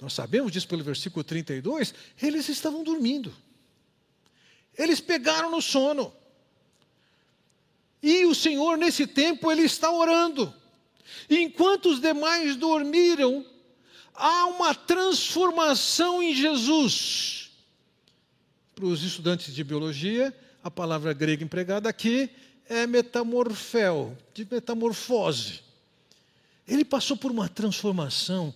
nós 0.00 0.14
sabemos 0.14 0.50
disso 0.50 0.66
pelo 0.66 0.82
versículo 0.82 1.22
32, 1.22 1.92
eles 2.22 2.48
estavam 2.48 2.82
dormindo. 2.82 3.36
Eles 4.78 4.98
pegaram 4.98 5.50
no 5.50 5.60
sono. 5.60 6.10
E 8.02 8.24
o 8.24 8.34
Senhor, 8.34 8.78
nesse 8.78 9.06
tempo, 9.06 9.52
ele 9.52 9.64
está 9.64 9.90
orando. 9.90 10.54
Enquanto 11.28 11.90
os 11.90 12.00
demais 12.00 12.56
dormiram, 12.56 13.44
há 14.14 14.46
uma 14.46 14.74
transformação 14.74 16.22
em 16.22 16.34
Jesus. 16.34 17.50
Para 18.74 18.86
os 18.86 19.02
estudantes 19.02 19.54
de 19.54 19.64
biologia, 19.64 20.34
a 20.62 20.70
palavra 20.70 21.12
grega 21.12 21.44
empregada 21.44 21.88
aqui 21.88 22.30
é 22.68 22.86
metamorfel, 22.86 24.16
de 24.34 24.46
metamorfose. 24.50 25.60
Ele 26.66 26.84
passou 26.84 27.16
por 27.16 27.30
uma 27.30 27.48
transformação 27.48 28.54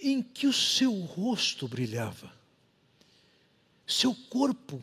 em 0.00 0.22
que 0.22 0.46
o 0.46 0.52
seu 0.52 0.92
rosto 0.92 1.66
brilhava, 1.66 2.30
seu 3.86 4.14
corpo 4.28 4.82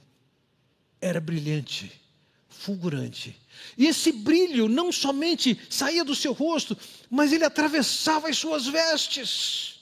era 1.00 1.22
brilhante, 1.22 1.92
fulgurante. 2.64 3.36
E 3.78 3.88
esse 3.88 4.12
brilho 4.12 4.70
não 4.70 4.92
somente 4.92 5.60
saía 5.70 6.04
do 6.04 6.16
seu 6.16 6.32
rosto, 6.32 6.78
mas 7.10 7.34
ele 7.34 7.44
atravessava 7.44 8.30
as 8.30 8.38
suas 8.38 8.66
vestes. 8.66 9.82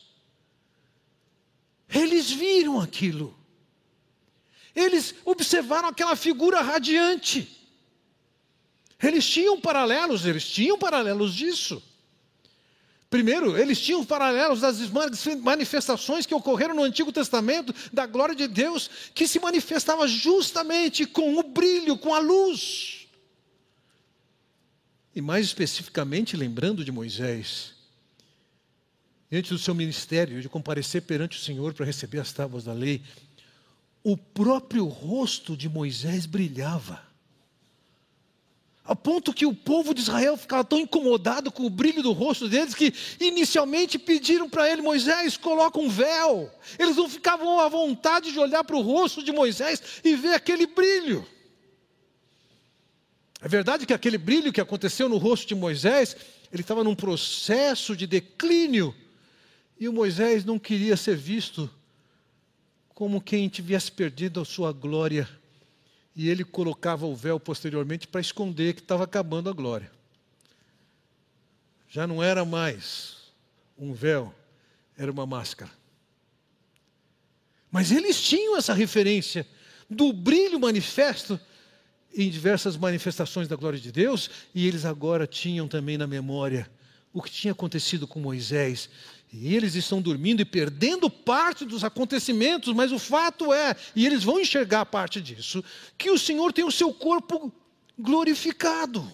Eles 1.88 2.32
viram 2.32 2.82
aquilo. 2.82 3.38
Eles 4.76 5.14
observaram 5.24 5.90
aquela 5.90 6.16
figura 6.16 6.62
radiante. 6.62 7.48
Eles 9.02 9.30
tinham 9.30 9.60
paralelos, 9.60 10.26
eles 10.26 10.50
tinham 10.50 10.78
paralelos 10.78 11.36
disso. 11.36 11.84
Primeiro, 13.12 13.58
eles 13.58 13.78
tinham 13.82 14.06
paralelos 14.06 14.62
das 14.62 14.80
manifestações 15.42 16.26
que 16.26 16.34
ocorreram 16.34 16.74
no 16.74 16.82
Antigo 16.82 17.12
Testamento 17.12 17.76
da 17.92 18.06
glória 18.06 18.34
de 18.34 18.48
Deus, 18.48 18.90
que 19.14 19.28
se 19.28 19.38
manifestava 19.38 20.08
justamente 20.08 21.06
com 21.06 21.38
o 21.38 21.44
brilho, 21.44 21.98
com 21.98 22.16
a 22.16 22.20
luz. 22.20 23.06
E 25.14 25.20
mais 25.20 25.46
especificamente, 25.46 26.38
lembrando 26.38 26.86
de 26.86 26.92
Moisés, 26.92 27.74
diante 29.30 29.50
do 29.50 29.60
seu 29.60 29.76
ministério, 29.76 30.42
de 30.42 30.48
comparecer 30.48 31.02
perante 31.02 31.38
o 31.38 31.42
Senhor 31.42 31.74
para 31.74 31.86
receber 31.86 32.20
as 32.20 32.32
tábuas 32.32 32.64
da 32.64 32.72
lei, 32.72 33.04
o 34.02 34.16
próprio 34.16 34.86
rosto 34.86 35.58
de 35.58 35.68
Moisés 35.68 36.26
brilhava. 36.26 37.11
A 38.84 38.96
ponto 38.96 39.34
que 39.34 39.46
o 39.46 39.54
povo 39.54 39.94
de 39.94 40.02
Israel 40.02 40.36
ficava 40.36 40.64
tão 40.64 40.80
incomodado 40.80 41.52
com 41.52 41.66
o 41.66 41.70
brilho 41.70 42.02
do 42.02 42.12
rosto 42.12 42.50
deles 42.50 42.74
que 42.74 42.94
inicialmente 43.20 44.00
pediram 44.00 44.50
para 44.50 44.70
ele, 44.70 44.82
Moisés, 44.82 45.38
coloca 45.38 45.80
um 45.80 45.88
véu. 45.88 46.52
Eles 46.80 46.96
não 46.96 47.08
ficavam 47.08 47.60
à 47.60 47.70
vontade 47.70 48.32
de 48.32 48.40
olhar 48.40 48.64
para 48.64 48.76
o 48.76 48.82
rosto 48.82 49.24
de 49.24 49.32
Moisés 49.32 49.82
e 50.04 50.16
ver 50.16 50.34
aquele 50.34 50.66
brilho. 50.66 51.26
É 53.40 53.48
verdade 53.48 53.86
que 53.86 53.94
aquele 53.94 54.18
brilho 54.18 54.52
que 54.52 54.62
aconteceu 54.62 55.08
no 55.08 55.18
rosto 55.18 55.48
de 55.48 55.56
Moisés, 55.56 56.16
ele 56.52 56.62
estava 56.62 56.84
num 56.84 56.96
processo 56.96 57.96
de 57.96 58.06
declínio, 58.06 58.96
e 59.80 59.88
o 59.88 59.94
Moisés 59.94 60.46
não 60.46 60.60
queria 60.60 60.96
ser 60.96 61.16
visto 61.16 61.70
como 62.94 63.20
quem 63.20 63.50
tivesse 63.50 63.92
perdido 63.92 64.40
a 64.40 64.46
sua 64.46 64.72
glória. 64.72 65.28
E 66.16 66.30
ele 66.30 66.44
colocava 66.44 67.06
o 67.06 67.16
véu 67.16 67.40
posteriormente 67.40 68.08
para 68.08 68.22
esconder 68.22 68.74
que 68.74 68.82
estava 68.82 69.04
acabando 69.04 69.50
a 69.50 69.54
glória. 69.54 69.92
Já 71.88 72.06
não 72.08 72.22
era 72.22 72.46
mais 72.46 73.18
um 73.78 73.94
véu, 73.94 74.34
era 74.98 75.12
uma 75.12 75.26
máscara. 75.26 75.72
Mas 77.72 77.92
eles 77.92 78.22
tinham 78.22 78.58
essa 78.58 78.74
referência 78.74 79.48
do 79.90 80.12
brilho 80.12 80.60
manifesto 80.60 81.40
em 82.14 82.30
diversas 82.30 82.76
manifestações 82.76 83.48
da 83.48 83.56
glória 83.56 83.80
de 83.80 83.92
Deus, 83.92 84.30
e 84.54 84.68
eles 84.68 84.84
agora 84.86 85.26
tinham 85.26 85.68
também 85.68 85.98
na 85.98 86.06
memória 86.06 86.70
o 87.14 87.22
que 87.22 87.32
tinha 87.32 87.52
acontecido 87.52 88.08
com 88.08 88.20
Moisés. 88.20 88.90
E 89.32 89.56
eles 89.56 89.76
estão 89.76 90.02
dormindo 90.02 90.42
e 90.42 90.46
perdendo 90.46 91.10
parte 91.10 91.64
dos 91.64 91.84
acontecimentos, 91.84 92.74
mas 92.74 92.92
o 92.92 93.00
fato 93.00 93.54
é, 93.54 93.76
e 93.96 94.06
eles 94.06 94.24
vão 94.24 94.40
enxergar 94.40 94.86
parte 94.86 95.22
disso, 95.22 95.64
que 95.98 96.12
o 96.12 96.18
Senhor 96.18 96.52
tem 96.52 96.66
o 96.66 96.72
seu 96.72 96.94
corpo 96.94 97.52
glorificado. 97.98 99.10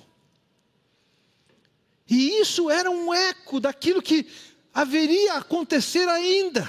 E 2.09 2.39
isso 2.39 2.69
era 2.69 2.89
um 2.89 3.13
eco 3.13 3.59
daquilo 3.59 4.01
que 4.01 4.25
haveria 4.73 5.35
acontecer 5.35 6.07
ainda. 6.07 6.67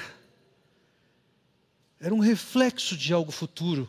Era 2.01 2.15
um 2.15 2.19
reflexo 2.19 2.97
de 2.97 3.13
algo 3.15 3.33
futuro, 3.33 3.89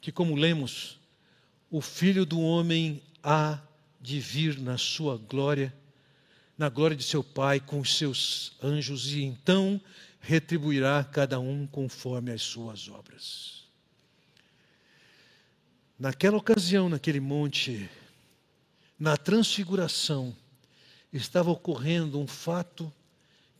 que, 0.00 0.12
como 0.12 0.34
lemos, 0.34 0.98
o 1.70 1.80
filho 1.80 2.26
do 2.26 2.40
homem 2.40 3.02
há 3.22 3.58
de 4.00 4.20
vir 4.20 4.58
na 4.58 4.76
sua 4.76 5.16
glória, 5.16 5.72
na 6.62 6.68
glória 6.68 6.96
de 6.96 7.02
seu 7.02 7.24
Pai 7.24 7.58
com 7.58 7.80
os 7.80 7.96
seus 7.96 8.52
anjos, 8.62 9.12
e 9.12 9.22
então 9.22 9.80
retribuirá 10.20 11.02
cada 11.02 11.40
um 11.40 11.66
conforme 11.66 12.30
as 12.30 12.40
suas 12.40 12.88
obras. 12.88 13.64
Naquela 15.98 16.36
ocasião, 16.36 16.88
naquele 16.88 17.18
monte, 17.18 17.90
na 18.96 19.16
transfiguração, 19.16 20.32
estava 21.12 21.50
ocorrendo 21.50 22.20
um 22.20 22.28
fato 22.28 22.92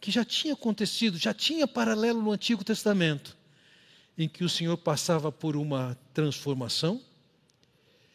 que 0.00 0.12
já 0.12 0.24
tinha 0.24 0.54
acontecido, 0.54 1.18
já 1.18 1.34
tinha 1.34 1.66
paralelo 1.66 2.22
no 2.22 2.30
Antigo 2.30 2.62
Testamento, 2.62 3.36
em 4.16 4.28
que 4.28 4.44
o 4.44 4.48
Senhor 4.48 4.76
passava 4.76 5.32
por 5.32 5.56
uma 5.56 5.98
transformação 6.14 7.02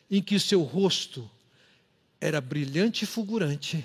em 0.10 0.22
que 0.22 0.40
seu 0.40 0.64
rosto 0.64 1.30
era 2.22 2.40
brilhante 2.40 3.04
e 3.04 3.06
fulgurante, 3.06 3.84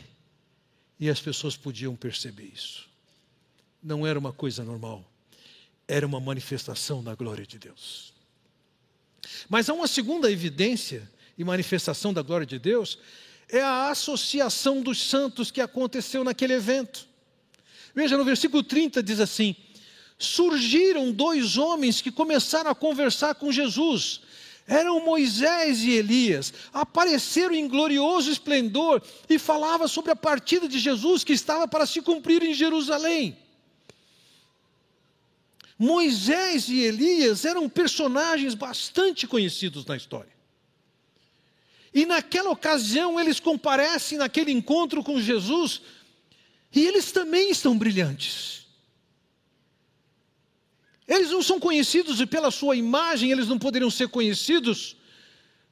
e 1.03 1.11
as 1.11 1.19
pessoas 1.19 1.57
podiam 1.57 1.97
perceber 1.97 2.49
isso. 2.55 2.89
Não 3.83 4.07
era 4.07 4.17
uma 4.17 4.33
coisa 4.33 4.63
normal, 4.63 5.05
era 5.89 6.07
uma 6.07 6.21
manifestação 6.21 7.03
da 7.03 7.13
glória 7.17 7.45
de 7.45 7.59
Deus. 7.59 8.13
Mas 9.49 9.69
há 9.69 9.75
uma 9.75 9.89
segunda 9.89 10.31
evidência 10.31 11.11
e 11.37 11.43
manifestação 11.43 12.15
da 12.15 12.23
glória 12.23 12.47
de 12.47 12.57
Deus, 12.57 13.01
é 13.49 13.61
a 13.61 13.91
associação 13.91 14.81
dos 14.81 15.03
santos 15.03 15.51
que 15.51 15.61
aconteceu 15.61 16.23
naquele 16.23 16.53
evento. 16.53 17.09
Veja, 17.93 18.17
no 18.17 18.25
versículo 18.25 18.63
30 18.63 19.03
diz 19.03 19.19
assim: 19.19 19.57
Surgiram 20.17 21.11
dois 21.11 21.57
homens 21.57 22.01
que 22.01 22.13
começaram 22.13 22.71
a 22.71 22.77
conversar 22.77 23.35
com 23.35 23.51
Jesus 23.51 24.21
eram 24.67 25.05
Moisés 25.05 25.81
e 25.81 25.91
Elias, 25.91 26.53
apareceram 26.73 27.55
em 27.55 27.67
glorioso 27.67 28.31
esplendor 28.31 29.03
e 29.29 29.39
falava 29.39 29.89
sobre 29.89 30.13
a 30.13 30.17
partida 30.17 30.69
de 30.69 30.79
Jesus 30.79 31.25
que 31.25 31.33
estava 31.33 31.67
para 31.67 31.87
se 31.87 32.01
cumprir 32.01 32.43
em 32.43 32.55
Jerusalém. 32.55 33.37
Moisés 35.79 36.69
e 36.69 36.79
Elias 36.79 37.45
eram 37.45 37.69
personagens 37.69 38.55
bastante 38.55 39.27
conhecidos 39.27 39.85
na 39.85 39.97
história. 39.97 40.31
E 41.93 42.07
naquela 42.07 42.51
ocasião 42.51 43.19
eles 43.19 43.41
comparecem 43.41 44.17
naquele 44.17 44.53
encontro 44.53 45.03
com 45.03 45.21
Jesus 45.21 45.83
e 46.73 46.87
eles 46.87 47.11
também 47.13 47.51
estão 47.51 47.77
brilhantes. 47.77 48.62
Eles 51.13 51.31
não 51.31 51.43
são 51.43 51.61
conhecidos 51.61 52.23
e 52.23 52.27
pela 52.27 52.51
sua 52.51 52.75
imagem 52.75 53.31
eles 53.31 53.47
não 53.47 53.59
poderiam 53.59 53.91
ser 53.91 54.09
conhecidos 54.09 54.97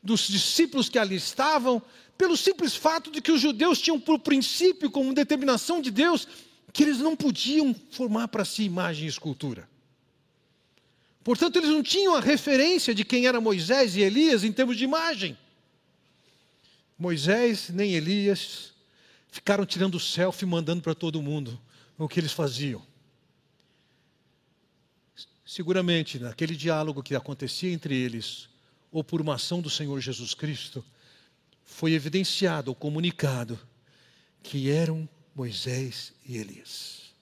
dos 0.03 0.29
discípulos 0.29 0.91
que 0.91 0.99
ali 0.99 1.17
estavam, 1.17 1.83
pelo 2.19 2.37
simples 2.37 2.77
fato 2.77 3.11
de 3.11 3.23
que 3.23 3.33
os 3.33 3.41
judeus 3.41 3.81
tinham 3.81 3.99
por 3.99 4.19
princípio, 4.19 4.91
como 4.91 5.15
determinação 5.15 5.81
de 5.81 5.91
Deus, 5.91 6.29
que 6.75 6.83
eles 6.83 6.99
não 6.99 7.17
podiam 7.17 7.75
formar 7.91 8.29
para 8.29 8.45
si 8.45 8.65
imagem 8.65 9.07
e 9.07 9.09
escultura. 9.09 9.67
Portanto, 11.25 11.57
eles 11.57 11.71
não 11.71 11.83
tinham 11.83 12.15
a 12.15 12.21
referência 12.21 12.95
de 12.95 13.03
quem 13.03 13.27
era 13.27 13.41
Moisés 13.41 13.97
e 13.97 14.03
Elias 14.03 14.45
em 14.45 14.53
termos 14.53 14.77
de 14.77 14.85
imagem. 14.85 15.39
Moisés 16.99 17.71
nem 17.71 17.95
Elias 17.95 18.75
ficaram 19.31 19.65
tirando 19.65 19.99
selfie 19.99 20.45
e 20.45 20.49
mandando 20.49 20.83
para 20.83 20.95
todo 20.95 21.23
mundo 21.23 21.59
o 21.97 22.07
que 22.07 22.21
eles 22.21 22.33
faziam. 22.33 22.90
Seguramente, 25.51 26.17
naquele 26.21 26.55
diálogo 26.55 27.03
que 27.03 27.17
acontecia 27.17 27.73
entre 27.73 27.93
eles, 27.93 28.49
ou 28.93 29.03
por 29.03 29.21
uma 29.21 29.35
ação 29.35 29.61
do 29.61 29.69
Senhor 29.69 30.01
Jesus 30.01 30.33
Cristo, 30.33 30.85
foi 31.65 31.93
evidenciado 31.93 32.71
ou 32.71 32.75
comunicado 32.77 33.59
que 34.45 34.71
eram 34.71 35.09
Moisés 35.35 36.13
e 36.25 36.37
Elias. 36.37 37.13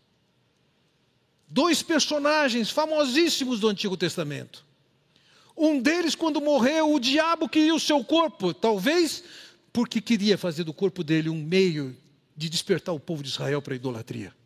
Dois 1.49 1.83
personagens 1.83 2.69
famosíssimos 2.69 3.61
do 3.61 3.69
Antigo 3.69 3.97
Testamento. 3.97 4.63
Um 5.57 5.81
deles, 5.81 6.15
quando 6.15 6.39
morreu, 6.39 6.93
o 6.93 7.01
diabo 7.01 7.49
queria 7.49 7.75
o 7.75 7.81
seu 7.81 8.05
corpo, 8.05 8.53
talvez 8.53 9.25
porque 9.73 10.03
queria 10.03 10.37
fazer 10.37 10.65
do 10.65 10.75
corpo 10.75 11.03
dele 11.03 11.31
um 11.31 11.43
meio 11.43 11.97
de 12.37 12.51
despertar 12.51 12.93
o 12.93 13.01
povo 13.01 13.23
de 13.23 13.31
Israel 13.31 13.63
para 13.63 13.73
a 13.73 13.77
idolatria. 13.77 14.37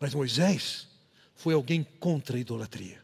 Mas 0.00 0.14
Moisés 0.14 0.93
foi 1.34 1.54
alguém 1.54 1.86
contra 1.98 2.36
a 2.36 2.40
idolatria. 2.40 3.02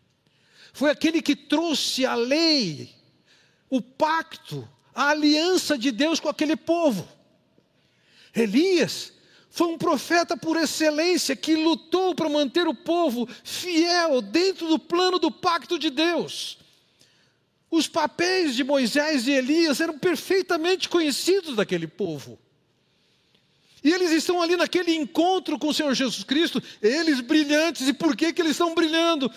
Foi 0.72 0.90
aquele 0.90 1.20
que 1.20 1.34
trouxe 1.34 2.06
a 2.06 2.14
lei, 2.14 2.90
o 3.68 3.80
pacto, 3.80 4.68
a 4.94 5.08
aliança 5.10 5.76
de 5.76 5.90
Deus 5.90 6.20
com 6.20 6.28
aquele 6.28 6.56
povo. 6.56 7.06
Elias 8.34 9.12
foi 9.50 9.66
um 9.66 9.76
profeta 9.76 10.36
por 10.36 10.56
excelência 10.56 11.34
que 11.34 11.56
lutou 11.56 12.14
para 12.14 12.28
manter 12.28 12.68
o 12.68 12.74
povo 12.74 13.28
fiel 13.42 14.22
dentro 14.22 14.68
do 14.68 14.78
plano 14.78 15.18
do 15.18 15.30
pacto 15.30 15.78
de 15.78 15.90
Deus. 15.90 16.56
Os 17.68 17.88
papéis 17.88 18.54
de 18.54 18.64
Moisés 18.64 19.26
e 19.26 19.32
Elias 19.32 19.80
eram 19.80 19.98
perfeitamente 19.98 20.88
conhecidos 20.88 21.56
daquele 21.56 21.86
povo. 21.86 22.38
E 23.82 23.90
eles 23.90 24.10
estão 24.10 24.42
ali 24.42 24.56
naquele 24.56 24.94
encontro 24.94 25.58
com 25.58 25.68
o 25.68 25.74
Senhor 25.74 25.94
Jesus 25.94 26.22
Cristo, 26.24 26.62
eles 26.82 27.20
brilhantes, 27.20 27.88
e 27.88 27.92
por 27.92 28.16
que, 28.16 28.32
que 28.32 28.42
eles 28.42 28.52
estão 28.52 28.74
brilhando? 28.74 29.30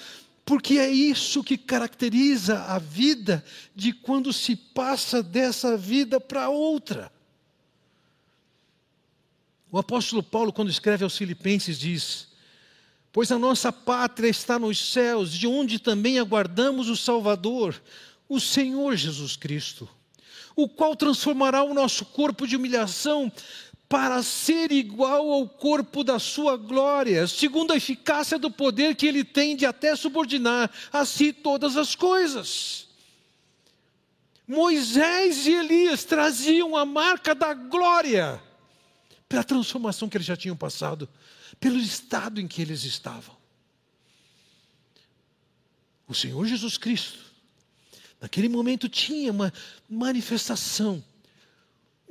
Porque 0.45 0.77
é 0.77 0.89
isso 0.89 1.43
que 1.43 1.57
caracteriza 1.57 2.63
a 2.63 2.77
vida 2.77 3.43
de 3.73 3.93
quando 3.93 4.33
se 4.33 4.55
passa 4.55 5.23
dessa 5.23 5.77
vida 5.77 6.19
para 6.19 6.49
outra. 6.49 7.11
O 9.71 9.77
apóstolo 9.79 10.21
Paulo, 10.21 10.51
quando 10.51 10.69
escreve 10.69 11.03
aos 11.03 11.17
Filipenses, 11.17 11.79
diz: 11.79 12.27
Pois 13.11 13.31
a 13.31 13.39
nossa 13.39 13.71
pátria 13.71 14.27
está 14.27 14.59
nos 14.59 14.91
céus, 14.91 15.31
de 15.31 15.47
onde 15.47 15.79
também 15.79 16.19
aguardamos 16.19 16.89
o 16.89 16.97
Salvador, 16.97 17.81
o 18.27 18.39
Senhor 18.39 18.95
Jesus 18.95 19.35
Cristo, 19.37 19.87
o 20.55 20.67
qual 20.67 20.95
transformará 20.95 21.63
o 21.63 21.73
nosso 21.73 22.05
corpo 22.05 22.45
de 22.45 22.55
humilhação 22.57 23.31
para 23.93 24.23
ser 24.23 24.71
igual 24.71 25.31
ao 25.31 25.47
corpo 25.47 26.03
da 26.03 26.17
sua 26.17 26.57
glória, 26.57 27.27
segundo 27.27 27.71
a 27.71 27.77
eficácia 27.77 28.39
do 28.39 28.49
poder 28.49 28.95
que 28.95 29.05
ele 29.05 29.23
tem 29.23 29.55
de 29.55 29.67
até 29.67 29.95
subordinar 29.95 30.71
a 30.91 31.05
si 31.05 31.31
todas 31.31 31.77
as 31.77 31.93
coisas. 31.93 32.87
Moisés 34.47 35.45
e 35.45 35.51
Elias 35.51 36.03
traziam 36.03 36.75
a 36.75 36.83
marca 36.83 37.35
da 37.35 37.53
glória 37.53 38.41
pela 39.29 39.43
transformação 39.43 40.09
que 40.09 40.17
eles 40.17 40.25
já 40.25 40.35
tinham 40.35 40.57
passado, 40.57 41.07
pelo 41.59 41.77
estado 41.77 42.41
em 42.41 42.47
que 42.47 42.63
eles 42.63 42.85
estavam. 42.85 43.37
O 46.07 46.15
Senhor 46.15 46.43
Jesus 46.47 46.79
Cristo, 46.79 47.19
naquele 48.19 48.49
momento, 48.49 48.89
tinha 48.89 49.31
uma 49.31 49.53
manifestação 49.87 51.03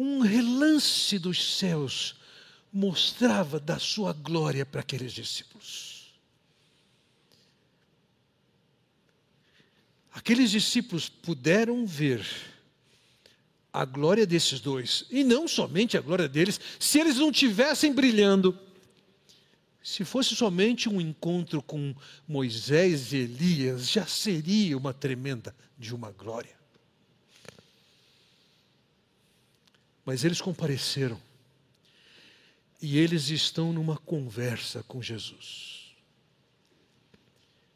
um 0.03 0.21
relance 0.21 1.19
dos 1.19 1.57
céus 1.57 2.17
mostrava 2.73 3.61
da 3.61 3.79
sua 3.79 4.12
glória 4.12 4.67
para 4.67 4.81
aqueles 4.81 5.12
discípulos. 5.12 6.12
Aqueles 10.12 10.51
discípulos 10.51 11.09
puderam 11.09 11.87
ver 11.87 12.27
a 13.73 13.85
glória 13.85 14.27
desses 14.27 14.61
dois, 14.61 15.07
e 15.11 15.25
não 15.25 15.49
somente 15.49 15.97
a 15.97 16.01
glória 16.01 16.29
deles, 16.29 16.61
se 16.79 16.99
eles 16.99 17.17
não 17.17 17.33
tivessem 17.33 17.93
brilhando. 17.95 18.59
Se 19.83 20.05
fosse 20.05 20.37
somente 20.37 20.88
um 20.88 21.01
encontro 21.01 21.62
com 21.62 21.95
Moisés 22.29 23.12
e 23.12 23.17
Elias, 23.19 23.88
já 23.88 24.07
seria 24.07 24.77
uma 24.77 24.93
tremenda 24.93 25.55
de 25.79 25.95
uma 25.95 26.11
glória. 26.12 26.62
Mas 30.05 30.25
eles 30.25 30.41
compareceram. 30.41 31.21
E 32.81 32.99
eles 32.99 33.29
estão 33.29 33.73
numa 33.73 33.97
conversa 33.97 34.83
com 34.83 35.01
Jesus. 35.01 35.95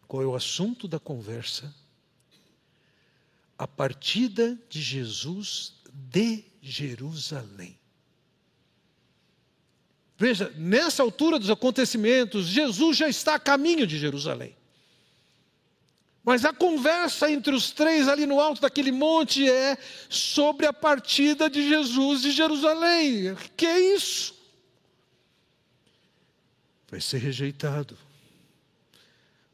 Qual 0.09 0.23
é 0.23 0.27
o 0.27 0.35
assunto 0.35 0.89
da 0.89 0.99
conversa? 0.99 1.73
A 3.57 3.67
partida 3.67 4.59
de 4.69 4.83
Jesus 4.83 5.75
de 5.93 6.45
Jerusalém. 6.61 7.79
Veja, 10.19 10.51
nessa 10.57 11.03
altura 11.03 11.39
dos 11.39 11.51
acontecimentos, 11.51 12.47
Jesus 12.47 12.97
já 12.97 13.09
está 13.09 13.35
a 13.35 13.41
caminho 13.41 13.87
de 13.87 13.99
Jerusalém. 13.99 14.57
Mas 16.27 16.45
a 16.45 16.53
conversa 16.53 17.31
entre 17.31 17.55
os 17.55 17.71
três 17.71 18.09
ali 18.09 18.27
no 18.27 18.41
alto 18.41 18.61
daquele 18.61 18.91
monte 18.91 19.49
é 19.49 19.79
sobre 20.11 20.67
a 20.67 20.73
partida 20.73 21.49
de 21.49 21.69
Jesus 21.69 22.23
de 22.23 22.33
Jerusalém. 22.33 23.37
Que 23.57 23.65
é 23.65 23.95
isso? 23.95 24.35
Vai 26.89 27.01
ser 27.01 27.19
rejeitado, 27.19 27.97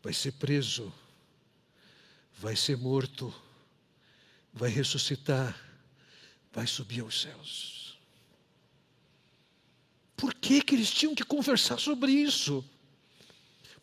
vai 0.03 0.15
ser 0.15 0.33
preso, 0.33 0.91
vai 2.39 2.57
ser 2.57 2.79
morto, 2.79 3.35
vai 4.51 4.71
ressuscitar, 4.71 5.55
vai 6.55 6.67
subir 6.67 7.03
aos 7.03 7.21
céus. 7.21 7.99
Por 10.17 10.33
que, 10.33 10.63
que 10.63 10.75
eles 10.75 10.91
tinham 10.91 11.15
que 11.15 11.23
conversar 11.23 11.79
sobre 11.79 12.13
isso? 12.13 12.65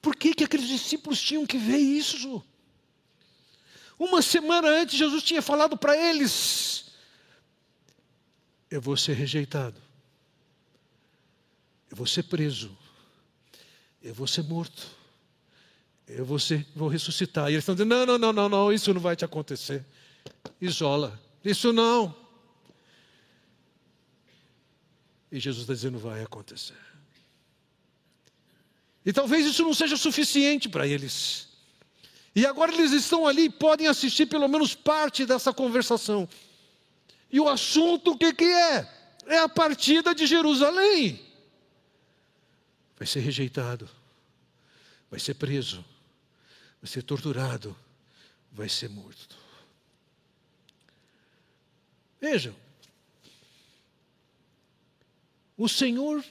Por 0.01 0.15
que, 0.15 0.33
que 0.33 0.43
aqueles 0.43 0.67
discípulos 0.67 1.21
tinham 1.21 1.45
que 1.45 1.57
ver 1.59 1.77
isso? 1.77 2.43
Uma 3.99 4.21
semana 4.21 4.69
antes, 4.69 4.97
Jesus 4.97 5.21
tinha 5.21 5.41
falado 5.41 5.75
para 5.75 5.95
eles: 5.97 6.85
Eu 8.71 8.81
vou 8.81 8.95
ser 8.95 9.11
rejeitado, 9.11 9.75
eu 11.91 11.97
vou 11.97 12.07
ser 12.07 12.23
preso, 12.23 12.75
eu 14.01 14.13
vou 14.13 14.25
ser 14.25 14.43
morto, 14.43 14.87
eu 16.07 16.23
vou, 16.23 16.39
ser, 16.39 16.65
vou 16.73 16.87
ressuscitar. 16.87 17.49
E 17.49 17.55
eles 17.55 17.63
estão 17.63 17.75
dizendo: 17.75 17.89
Não, 17.89 18.05
não, 18.05 18.17
não, 18.17 18.31
não, 18.31 18.49
não, 18.49 18.71
isso 18.71 18.93
não 18.93 19.01
vai 19.01 19.17
te 19.17 19.25
acontecer. 19.25 19.85
Isola, 20.61 21.19
isso 21.43 21.73
não. 21.73 22.15
E 25.29 25.41
Jesus 25.41 25.63
está 25.63 25.73
dizendo: 25.73 25.99
Vai 25.99 26.23
acontecer. 26.23 26.77
E 29.05 29.11
talvez 29.11 29.45
isso 29.45 29.61
não 29.63 29.73
seja 29.73 29.97
suficiente 29.97 30.69
para 30.69 30.87
eles. 30.87 31.48
E 32.39 32.45
agora 32.45 32.73
eles 32.73 32.93
estão 32.93 33.27
ali 33.27 33.43
e 33.43 33.49
podem 33.49 33.87
assistir 33.87 34.25
pelo 34.25 34.47
menos 34.47 34.73
parte 34.73 35.25
dessa 35.25 35.51
conversação. 35.51 36.25
E 37.29 37.37
o 37.37 37.49
assunto 37.49 38.11
o 38.11 38.17
que, 38.17 38.31
que 38.33 38.45
é? 38.45 38.89
É 39.25 39.39
a 39.39 39.49
partida 39.49 40.15
de 40.15 40.25
Jerusalém. 40.25 41.21
Vai 42.97 43.05
ser 43.05 43.19
rejeitado, 43.19 43.89
vai 45.11 45.19
ser 45.19 45.33
preso, 45.33 45.83
vai 46.81 46.89
ser 46.89 47.03
torturado, 47.03 47.75
vai 48.53 48.69
ser 48.69 48.87
morto. 48.89 49.35
Vejam, 52.21 52.55
o 55.57 55.67
Senhor, 55.67 56.23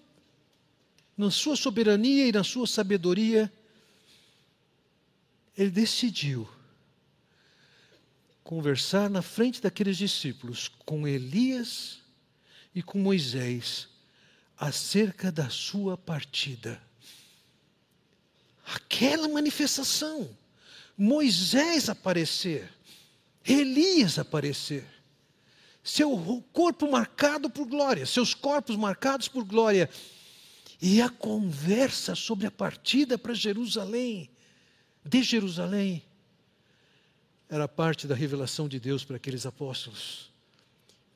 na 1.14 1.30
sua 1.30 1.54
soberania 1.54 2.28
e 2.28 2.32
na 2.32 2.44
sua 2.44 2.66
sabedoria, 2.66 3.52
ele 5.58 5.70
decidiu 5.70 6.48
conversar 8.44 9.10
na 9.10 9.20
frente 9.20 9.60
daqueles 9.60 9.96
discípulos 9.96 10.70
com 10.86 11.06
Elias 11.06 11.98
e 12.72 12.80
com 12.80 12.96
Moisés 13.00 13.88
acerca 14.56 15.32
da 15.32 15.50
sua 15.50 15.98
partida. 15.98 16.80
Aquela 18.66 19.28
manifestação, 19.28 20.30
Moisés 20.96 21.88
aparecer, 21.88 22.72
Elias 23.44 24.16
aparecer, 24.16 24.86
seu 25.82 26.16
corpo 26.52 26.88
marcado 26.88 27.50
por 27.50 27.66
glória, 27.66 28.06
seus 28.06 28.32
corpos 28.32 28.76
marcados 28.76 29.26
por 29.26 29.42
glória, 29.42 29.90
e 30.80 31.02
a 31.02 31.08
conversa 31.08 32.14
sobre 32.14 32.46
a 32.46 32.50
partida 32.50 33.18
para 33.18 33.34
Jerusalém 33.34 34.30
de 35.08 35.22
Jerusalém 35.22 36.02
era 37.48 37.66
parte 37.66 38.06
da 38.06 38.14
revelação 38.14 38.68
de 38.68 38.78
Deus 38.78 39.04
para 39.04 39.16
aqueles 39.16 39.46
apóstolos 39.46 40.30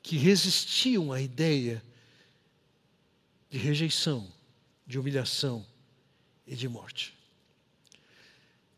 que 0.01 0.17
resistiam 0.17 1.13
à 1.13 1.21
ideia 1.21 1.81
de 3.49 3.57
rejeição, 3.57 4.27
de 4.85 4.97
humilhação 4.97 5.63
e 6.47 6.55
de 6.55 6.67
morte. 6.67 7.13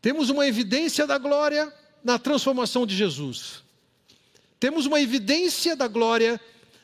Temos 0.02 0.28
uma 0.28 0.46
evidência 0.46 1.06
da 1.06 1.16
glória 1.16 1.72
na 2.04 2.18
transformação 2.18 2.86
de 2.86 2.94
Jesus. 2.94 3.62
Temos 4.60 4.84
uma 4.84 5.00
evidência 5.00 5.74
da 5.74 5.88
glória 5.88 6.38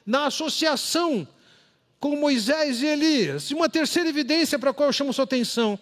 na 0.06 0.26
associação 0.26 1.28
com 2.00 2.16
Moisés 2.16 2.80
e 2.82 2.86
Elias. 2.86 3.50
E 3.50 3.54
uma 3.54 3.68
terceira 3.68 4.08
evidência 4.08 4.58
para 4.58 4.70
a 4.70 4.74
qual 4.74 4.88
eu 4.88 4.92
chamo 4.92 5.12
sua 5.12 5.24
atenção 5.24 5.78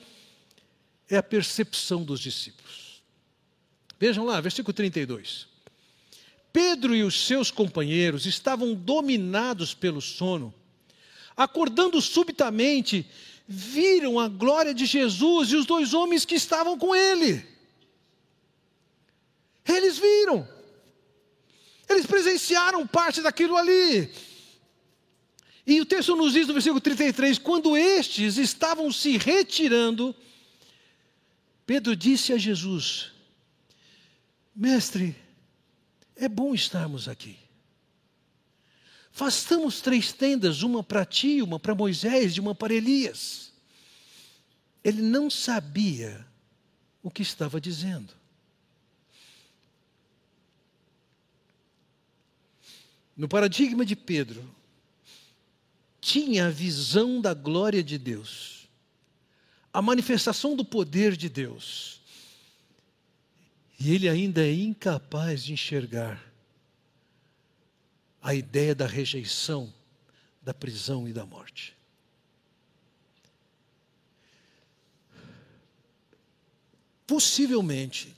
é 1.10 1.16
a 1.16 1.22
percepção 1.22 2.04
dos 2.04 2.20
discípulos. 2.20 3.02
Vejam 3.98 4.24
lá, 4.24 4.40
versículo 4.40 4.72
32. 4.72 5.48
Pedro 6.52 6.94
e 6.94 7.02
os 7.02 7.26
seus 7.26 7.50
companheiros 7.50 8.26
estavam 8.26 8.74
dominados 8.74 9.74
pelo 9.74 10.00
sono. 10.00 10.54
Acordando 11.36 12.00
subitamente, 12.00 13.06
viram 13.46 14.18
a 14.18 14.28
glória 14.28 14.72
de 14.72 14.86
Jesus 14.86 15.50
e 15.50 15.56
os 15.56 15.66
dois 15.66 15.92
homens 15.92 16.24
que 16.24 16.34
estavam 16.34 16.78
com 16.78 16.94
ele. 16.94 17.44
Eles 19.66 19.98
viram. 19.98 20.48
Eles 21.88 22.06
presenciaram 22.06 22.86
parte 22.86 23.20
daquilo 23.20 23.56
ali. 23.56 24.10
E 25.66 25.80
o 25.80 25.84
texto 25.86 26.16
nos 26.16 26.32
diz 26.32 26.46
no 26.46 26.54
versículo 26.54 26.80
33: 26.80 27.38
quando 27.38 27.76
estes 27.76 28.38
estavam 28.38 28.90
se 28.90 29.16
retirando, 29.16 30.14
Pedro 31.70 31.94
disse 31.94 32.32
a 32.32 32.36
Jesus: 32.36 33.12
Mestre, 34.52 35.14
é 36.16 36.28
bom 36.28 36.52
estarmos 36.52 37.08
aqui. 37.08 37.38
Façamos 39.12 39.80
três 39.80 40.12
tendas, 40.12 40.64
uma 40.64 40.82
para 40.82 41.04
ti, 41.04 41.40
uma 41.40 41.60
para 41.60 41.72
Moisés 41.72 42.32
e 42.32 42.40
uma 42.40 42.56
para 42.56 42.74
Elias. 42.74 43.52
Ele 44.82 45.00
não 45.00 45.30
sabia 45.30 46.26
o 47.04 47.08
que 47.08 47.22
estava 47.22 47.60
dizendo. 47.60 48.14
No 53.16 53.28
paradigma 53.28 53.86
de 53.86 53.94
Pedro, 53.94 54.42
tinha 56.00 56.48
a 56.48 56.50
visão 56.50 57.20
da 57.20 57.32
glória 57.32 57.80
de 57.80 57.96
Deus, 57.96 58.59
a 59.72 59.80
manifestação 59.80 60.56
do 60.56 60.64
poder 60.64 61.16
de 61.16 61.28
Deus. 61.28 62.00
E 63.78 63.94
ele 63.94 64.08
ainda 64.08 64.44
é 64.44 64.52
incapaz 64.52 65.44
de 65.44 65.52
enxergar 65.52 66.22
a 68.20 68.34
ideia 68.34 68.74
da 68.74 68.86
rejeição, 68.86 69.72
da 70.42 70.52
prisão 70.52 71.08
e 71.08 71.12
da 71.12 71.24
morte. 71.24 71.74
Possivelmente, 77.06 78.14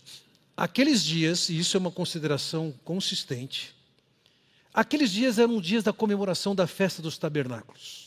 aqueles 0.57 1.05
dias, 1.05 1.49
e 1.49 1.59
isso 1.59 1.77
é 1.77 1.81
uma 1.81 1.91
consideração 1.91 2.75
consistente, 2.85 3.75
aqueles 4.75 5.11
dias 5.11 5.39
eram 5.39 5.61
dias 5.61 5.85
da 5.85 5.93
comemoração 5.93 6.55
da 6.55 6.67
festa 6.67 7.01
dos 7.01 7.17
tabernáculos. 7.17 8.02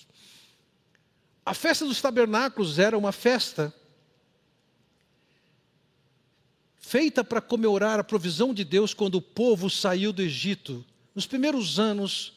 A 1.45 1.53
festa 1.53 1.85
dos 1.85 2.01
tabernáculos 2.01 2.79
era 2.79 2.97
uma 2.97 3.11
festa 3.11 3.71
feita 6.79 7.23
para 7.23 7.41
comemorar 7.41 7.99
a 7.99 8.03
provisão 8.03 8.53
de 8.53 8.63
Deus 8.63 8.93
quando 8.93 9.15
o 9.15 9.21
povo 9.21 9.69
saiu 9.69 10.11
do 10.11 10.21
Egito 10.21 10.83
nos 11.13 11.25
primeiros 11.25 11.79
anos, 11.79 12.33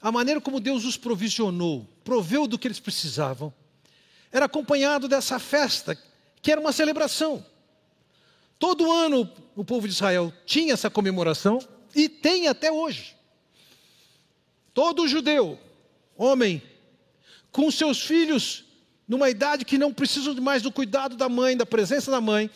a 0.00 0.12
maneira 0.12 0.40
como 0.40 0.60
Deus 0.60 0.84
os 0.84 0.96
provisionou, 0.96 1.88
proveu 2.04 2.46
do 2.46 2.58
que 2.58 2.68
eles 2.68 2.78
precisavam, 2.78 3.52
era 4.30 4.44
acompanhado 4.44 5.08
dessa 5.08 5.38
festa, 5.38 5.98
que 6.40 6.52
era 6.52 6.60
uma 6.60 6.72
celebração. 6.72 7.44
Todo 8.58 8.92
ano 8.92 9.30
o 9.56 9.64
povo 9.64 9.88
de 9.88 9.94
Israel 9.94 10.32
tinha 10.44 10.74
essa 10.74 10.90
comemoração 10.90 11.58
e 11.94 12.08
tem 12.08 12.46
até 12.46 12.70
hoje. 12.70 13.16
Todo 14.72 15.08
judeu, 15.08 15.58
homem, 16.16 16.62
com 17.50 17.70
seus 17.70 18.02
filhos, 18.02 18.64
numa 19.06 19.30
idade 19.30 19.64
que 19.64 19.78
não 19.78 19.92
precisam 19.92 20.34
mais 20.36 20.62
do 20.62 20.70
cuidado 20.70 21.16
da 21.16 21.28
mãe, 21.28 21.56
da 21.56 21.66
presença 21.66 22.10
da 22.10 22.20
mãe, 22.20 22.50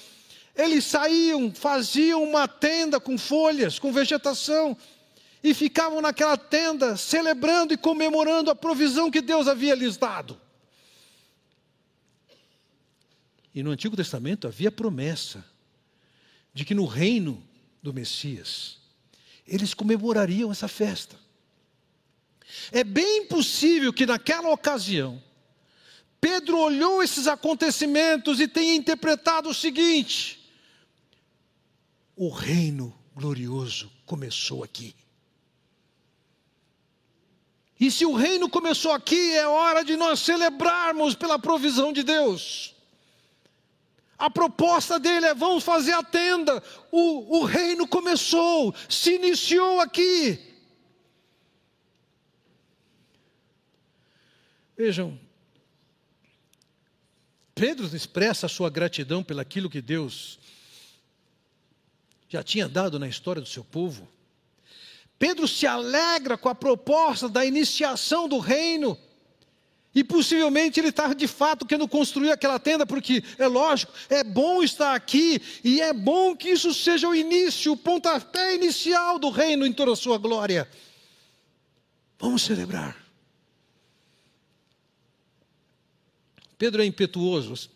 eles 0.55 0.85
saíam, 0.85 1.53
faziam 1.55 2.23
uma 2.23 2.47
tenda 2.47 3.01
com 3.01 3.17
folhas, 3.17 3.79
com 3.79 3.93
vegetação, 3.93 4.77
e 5.43 5.55
ficavam 5.55 6.01
naquela 6.01 6.37
tenda 6.37 6.97
celebrando 6.97 7.73
e 7.73 7.77
comemorando 7.77 8.51
a 8.51 8.55
provisão 8.55 9.11
que 9.11 9.21
Deus 9.21 9.49
havia 9.49 9.75
lhes 9.75 9.97
dado. 9.97 10.39
E 13.55 13.63
no 13.63 13.71
Antigo 13.71 13.97
Testamento 13.97 14.47
havia 14.47 14.71
promessa 14.71 15.45
de 16.55 16.65
que 16.65 16.75
no 16.75 16.87
reino 16.87 17.43
do 17.83 17.93
Messias 17.93 18.79
eles 19.47 19.75
comemorariam 19.75 20.53
essa 20.53 20.69
festa. 20.69 21.17
É 22.71 22.85
bem 22.85 23.27
possível 23.27 23.93
que 23.93 24.07
naquela 24.07 24.51
ocasião 24.51 25.23
Pedro 26.23 26.57
olhou 26.57 27.03
esses 27.03 27.27
acontecimentos 27.27 28.39
e 28.39 28.47
tenha 28.47 28.77
interpretado 28.77 29.49
o 29.49 29.55
seguinte: 29.55 30.49
o 32.15 32.29
reino 32.29 32.97
glorioso 33.13 33.91
começou 34.07 34.63
aqui. 34.63 34.95
E 37.81 37.91
se 37.91 38.07
o 38.07 38.15
reino 38.15 38.49
começou 38.49 38.93
aqui, 38.93 39.35
é 39.35 39.49
hora 39.49 39.85
de 39.85 39.97
nós 39.97 40.21
celebrarmos 40.21 41.17
pela 41.17 41.41
provisão 41.41 41.93
de 41.93 42.05
Deus. 42.05 42.77
A 44.17 44.31
proposta 44.31 45.01
dele 45.01 45.27
é: 45.27 45.35
vamos 45.35 45.65
fazer 45.65 45.93
a 45.93 46.05
tenda. 46.05 46.63
O, 46.93 47.39
o 47.41 47.45
reino 47.45 47.89
começou, 47.89 48.73
se 48.89 49.17
iniciou 49.17 49.81
aqui. 49.81 50.52
Vejam, 54.85 55.17
Pedro 57.55 57.87
expressa 57.95 58.47
a 58.47 58.49
sua 58.49 58.69
gratidão 58.69 59.23
pelaquilo 59.23 59.71
que 59.71 59.81
Deus 59.81 60.41
já 62.29 62.43
tinha 62.43 62.69
dado 62.69 62.99
na 62.99 63.07
história 63.07 63.41
do 63.41 63.47
seu 63.47 63.63
povo. 63.63 64.09
Pedro 65.21 65.47
se 65.47 65.69
alegra 65.69 66.37
com 66.37 66.49
a 66.49 66.55
proposta 66.55 67.29
da 67.29 67.47
iniciação 67.47 68.29
do 68.29 68.41
reino. 68.41 68.99
E 69.95 70.03
possivelmente 70.03 70.81
ele 70.81 70.89
está 70.89 71.15
de 71.15 71.29
fato 71.29 71.65
querendo 71.65 71.87
construir 71.87 72.33
aquela 72.33 72.59
tenda, 72.59 72.85
porque 72.85 73.23
é 73.39 73.47
lógico, 73.47 73.93
é 74.09 74.25
bom 74.25 74.65
estar 74.65 74.97
aqui, 74.97 75.41
e 75.63 75.81
é 75.81 75.93
bom 75.93 76.35
que 76.35 76.49
isso 76.49 76.75
seja 76.75 77.09
o 77.09 77.15
início, 77.15 77.71
o 77.71 77.77
pontapé 77.77 78.57
inicial 78.57 79.17
do 79.21 79.31
reino 79.31 79.65
em 79.65 79.73
toda 79.73 79.93
a 79.93 79.97
sua 79.97 80.19
glória. 80.19 80.69
Vamos 82.19 82.43
celebrar. 82.43 83.02
Pedro 86.63 86.81
é 86.81 86.87
impetuoso, 86.87 87.69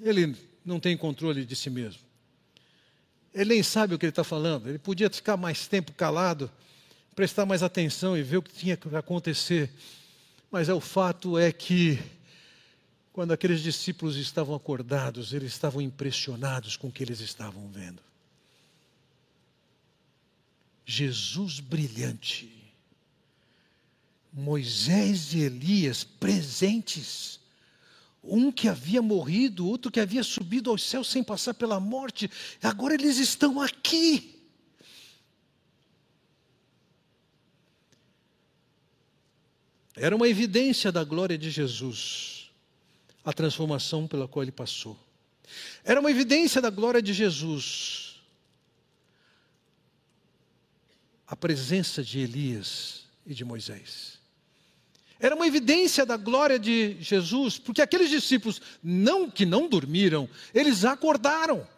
ele 0.00 0.36
não 0.64 0.80
tem 0.80 0.96
controle 0.96 1.44
de 1.44 1.54
si 1.54 1.70
mesmo. 1.70 2.00
Ele 3.32 3.54
nem 3.54 3.62
sabe 3.62 3.94
o 3.94 3.98
que 4.00 4.04
ele 4.04 4.10
está 4.10 4.24
falando. 4.24 4.68
Ele 4.68 4.80
podia 4.80 5.08
ficar 5.08 5.36
mais 5.36 5.68
tempo 5.68 5.92
calado, 5.92 6.50
prestar 7.14 7.46
mais 7.46 7.62
atenção 7.62 8.18
e 8.18 8.22
ver 8.24 8.38
o 8.38 8.42
que 8.42 8.52
tinha 8.52 8.76
que 8.76 8.96
acontecer. 8.96 9.70
Mas 10.50 10.68
é, 10.68 10.74
o 10.74 10.80
fato 10.80 11.38
é 11.38 11.52
que, 11.52 12.00
quando 13.12 13.30
aqueles 13.30 13.60
discípulos 13.60 14.16
estavam 14.16 14.56
acordados, 14.56 15.32
eles 15.32 15.52
estavam 15.52 15.80
impressionados 15.80 16.76
com 16.76 16.88
o 16.88 16.92
que 16.92 17.04
eles 17.04 17.20
estavam 17.20 17.68
vendo. 17.68 18.02
Jesus 20.84 21.60
brilhante, 21.60 22.52
Moisés 24.32 25.32
e 25.32 25.42
Elias 25.42 26.02
presentes 26.02 27.38
um 28.22 28.52
que 28.52 28.68
havia 28.68 29.00
morrido, 29.00 29.66
outro 29.66 29.90
que 29.90 30.00
havia 30.00 30.22
subido 30.22 30.70
aos 30.70 30.82
céus 30.82 31.10
sem 31.10 31.22
passar 31.22 31.54
pela 31.54 31.80
morte, 31.80 32.30
agora 32.62 32.94
eles 32.94 33.16
estão 33.16 33.60
aqui. 33.60 34.36
Era 39.96 40.14
uma 40.14 40.28
evidência 40.28 40.92
da 40.92 41.02
glória 41.02 41.36
de 41.36 41.50
Jesus, 41.50 42.50
a 43.24 43.32
transformação 43.32 44.06
pela 44.06 44.28
qual 44.28 44.42
ele 44.42 44.52
passou. 44.52 44.98
Era 45.82 46.00
uma 46.00 46.10
evidência 46.10 46.60
da 46.60 46.70
glória 46.70 47.02
de 47.02 47.12
Jesus, 47.12 48.20
a 51.26 51.34
presença 51.34 52.02
de 52.02 52.18
Elias 52.20 53.06
e 53.26 53.34
de 53.34 53.44
Moisés. 53.44 54.19
Era 55.20 55.34
uma 55.34 55.46
evidência 55.46 56.06
da 56.06 56.16
glória 56.16 56.58
de 56.58 56.96
Jesus, 56.98 57.58
porque 57.58 57.82
aqueles 57.82 58.08
discípulos, 58.08 58.60
não 58.82 59.30
que 59.30 59.44
não 59.44 59.68
dormiram, 59.68 60.26
eles 60.54 60.82
acordaram. 60.82 61.68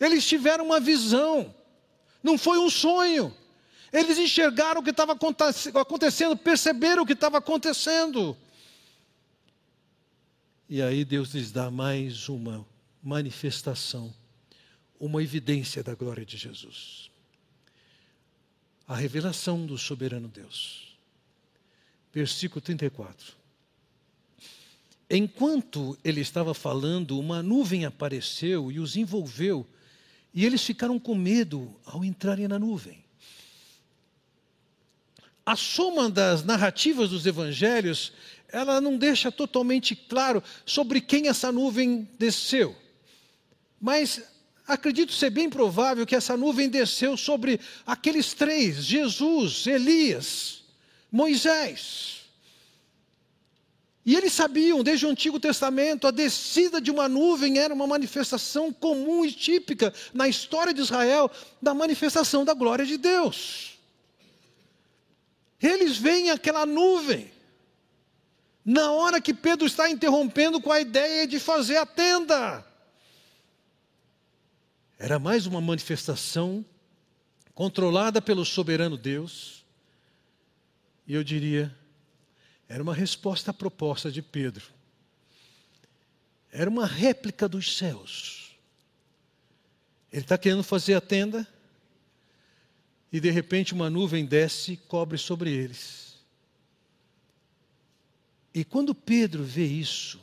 Eles 0.00 0.26
tiveram 0.26 0.64
uma 0.64 0.80
visão. 0.80 1.54
Não 2.22 2.38
foi 2.38 2.58
um 2.58 2.70
sonho. 2.70 3.36
Eles 3.92 4.16
enxergaram 4.16 4.80
o 4.80 4.84
que 4.84 4.90
estava 4.90 5.12
acontecendo, 5.12 6.36
perceberam 6.38 7.02
o 7.02 7.06
que 7.06 7.12
estava 7.12 7.36
acontecendo. 7.36 8.34
E 10.66 10.80
aí 10.80 11.04
Deus 11.04 11.34
lhes 11.34 11.52
dá 11.52 11.70
mais 11.70 12.30
uma 12.30 12.66
manifestação, 13.02 14.14
uma 14.98 15.22
evidência 15.22 15.82
da 15.82 15.94
glória 15.94 16.24
de 16.24 16.38
Jesus. 16.38 17.10
A 18.86 18.94
revelação 18.94 19.66
do 19.66 19.76
soberano 19.76 20.28
Deus 20.28 20.89
versículo 22.12 22.60
34. 22.60 23.34
Enquanto 25.08 25.98
ele 26.04 26.20
estava 26.20 26.54
falando, 26.54 27.18
uma 27.18 27.42
nuvem 27.42 27.84
apareceu 27.84 28.70
e 28.70 28.78
os 28.78 28.96
envolveu, 28.96 29.66
e 30.32 30.46
eles 30.46 30.62
ficaram 30.64 30.98
com 30.98 31.14
medo 31.14 31.74
ao 31.84 32.04
entrarem 32.04 32.46
na 32.46 32.58
nuvem. 32.58 33.02
a 35.44 35.56
soma 35.56 36.08
das 36.08 36.44
narrativas 36.44 37.10
dos 37.10 37.26
evangelhos, 37.26 38.12
ela 38.48 38.80
não 38.80 38.96
deixa 38.96 39.32
totalmente 39.32 39.96
claro 39.96 40.42
sobre 40.64 41.00
quem 41.00 41.26
essa 41.26 41.50
nuvem 41.50 42.08
desceu. 42.16 42.76
Mas 43.80 44.22
acredito 44.66 45.12
ser 45.12 45.30
bem 45.30 45.50
provável 45.50 46.06
que 46.06 46.14
essa 46.14 46.36
nuvem 46.36 46.68
desceu 46.68 47.16
sobre 47.16 47.58
aqueles 47.84 48.32
três: 48.32 48.84
Jesus, 48.84 49.66
Elias, 49.66 50.59
Moisés. 51.10 52.20
E 54.04 54.16
eles 54.16 54.32
sabiam, 54.32 54.82
desde 54.82 55.06
o 55.06 55.10
Antigo 55.10 55.38
Testamento, 55.38 56.06
a 56.06 56.10
descida 56.10 56.80
de 56.80 56.90
uma 56.90 57.08
nuvem 57.08 57.58
era 57.58 57.72
uma 57.72 57.86
manifestação 57.86 58.72
comum 58.72 59.24
e 59.24 59.30
típica 59.30 59.92
na 60.14 60.26
história 60.26 60.72
de 60.72 60.80
Israel 60.80 61.30
da 61.60 61.74
manifestação 61.74 62.44
da 62.44 62.54
glória 62.54 62.86
de 62.86 62.96
Deus. 62.96 63.78
Eles 65.62 65.98
veem 65.98 66.30
aquela 66.30 66.64
nuvem, 66.64 67.30
na 68.64 68.90
hora 68.92 69.20
que 69.20 69.34
Pedro 69.34 69.66
está 69.66 69.90
interrompendo 69.90 70.60
com 70.60 70.72
a 70.72 70.80
ideia 70.80 71.26
de 71.26 71.38
fazer 71.38 71.76
a 71.76 71.84
tenda. 71.84 72.64
Era 74.98 75.18
mais 75.18 75.46
uma 75.46 75.60
manifestação 75.60 76.64
controlada 77.54 78.22
pelo 78.22 78.44
soberano 78.44 78.96
Deus, 78.96 79.59
e 81.10 81.14
eu 81.14 81.24
diria, 81.24 81.76
era 82.68 82.80
uma 82.80 82.94
resposta 82.94 83.50
à 83.50 83.54
proposta 83.54 84.12
de 84.12 84.22
Pedro. 84.22 84.64
Era 86.52 86.70
uma 86.70 86.86
réplica 86.86 87.48
dos 87.48 87.76
céus. 87.76 88.56
Ele 90.12 90.22
está 90.22 90.38
querendo 90.38 90.62
fazer 90.62 90.94
a 90.94 91.00
tenda, 91.00 91.44
e 93.10 93.18
de 93.18 93.28
repente 93.28 93.74
uma 93.74 93.90
nuvem 93.90 94.24
desce 94.24 94.74
e 94.74 94.76
cobre 94.76 95.18
sobre 95.18 95.50
eles. 95.50 96.14
E 98.54 98.64
quando 98.64 98.94
Pedro 98.94 99.42
vê 99.42 99.66
isso, 99.66 100.20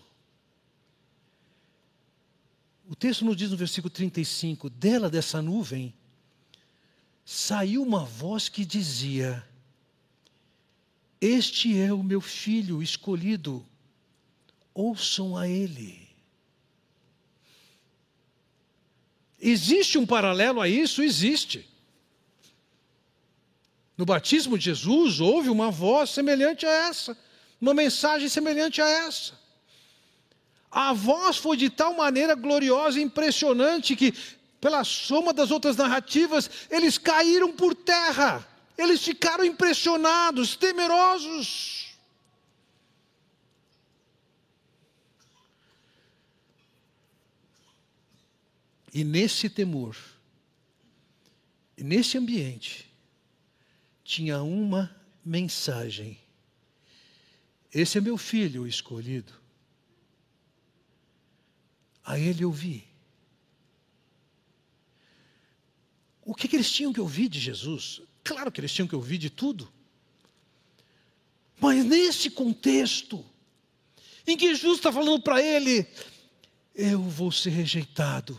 o 2.88 2.96
texto 2.96 3.26
nos 3.26 3.36
diz 3.36 3.52
no 3.52 3.58
versículo 3.58 3.90
35: 3.90 4.70
dela, 4.70 5.10
dessa 5.10 5.42
nuvem, 5.42 5.94
saiu 7.26 7.84
uma 7.84 8.06
voz 8.06 8.48
que 8.48 8.64
dizia: 8.64 9.46
Este 11.20 11.80
é 11.80 11.92
o 11.92 12.04
meu 12.04 12.22
filho 12.22 12.82
escolhido, 12.82 13.66
ouçam 14.74 15.36
a 15.36 15.48
ele. 15.48 16.08
Existe 19.40 19.98
um 19.98 20.06
paralelo 20.06 20.62
a 20.62 20.68
isso? 20.68 21.02
Existe. 21.02 21.68
No 23.98 24.06
batismo 24.06 24.58
de 24.58 24.66
Jesus, 24.66 25.20
houve 25.20 25.50
uma 25.50 25.72
voz 25.72 26.12
semelhante 26.12 26.66
a 26.66 26.72
essa, 26.88 27.18
uma 27.60 27.74
mensagem 27.74 28.30
semelhante 28.30 28.82
a 28.82 28.88
essa. 28.88 29.34
A 30.70 30.94
voz 30.94 31.38
foi 31.38 31.58
de 31.58 31.70
tal 31.70 31.94
maneira 31.96 32.36
gloriosa 32.36 33.00
e 33.00 33.04
impressionante 33.04 33.96
que, 33.96 34.14
pela 34.62 34.84
soma 34.84 35.34
das 35.34 35.50
outras 35.50 35.76
narrativas, 35.76 36.50
eles 36.70 36.98
caíram 36.98 37.52
por 37.52 37.74
terra, 37.74 38.48
eles 38.78 39.04
ficaram 39.04 39.44
impressionados, 39.44 40.56
temerosos. 40.56 41.88
E 48.94 49.04
nesse 49.04 49.50
temor, 49.50 49.98
e 51.78 51.84
nesse 51.84 52.18
ambiente, 52.18 52.92
tinha 54.04 54.42
uma 54.42 54.96
mensagem: 55.26 56.20
Esse 57.74 57.98
é 57.98 58.02
meu 58.02 58.18
filho 58.18 58.66
escolhido. 58.68 59.34
A 62.04 62.18
ele 62.18 62.46
ouvi. 62.46 62.88
O 66.24 66.34
que, 66.34 66.48
que 66.48 66.56
eles 66.56 66.72
tinham 66.72 66.94
que 66.94 67.02
ouvir 67.02 67.28
de 67.28 67.40
Jesus? 67.40 68.02
Claro 68.28 68.52
que 68.52 68.60
eles 68.60 68.74
tinham 68.74 68.88
que 68.88 68.96
ouvir 68.96 69.18
de 69.18 69.30
tudo. 69.30 69.72
Mas 71.60 71.86
nesse 71.86 72.30
contexto, 72.30 73.26
em 74.28 74.36
que 74.36 74.54
Jesus 74.54 74.78
está 74.78 74.92
falando 74.92 75.22
para 75.22 75.42
ele: 75.42 75.88
Eu 76.76 77.02
vou 77.02 77.32
ser 77.32 77.52
rejeitado, 77.52 78.38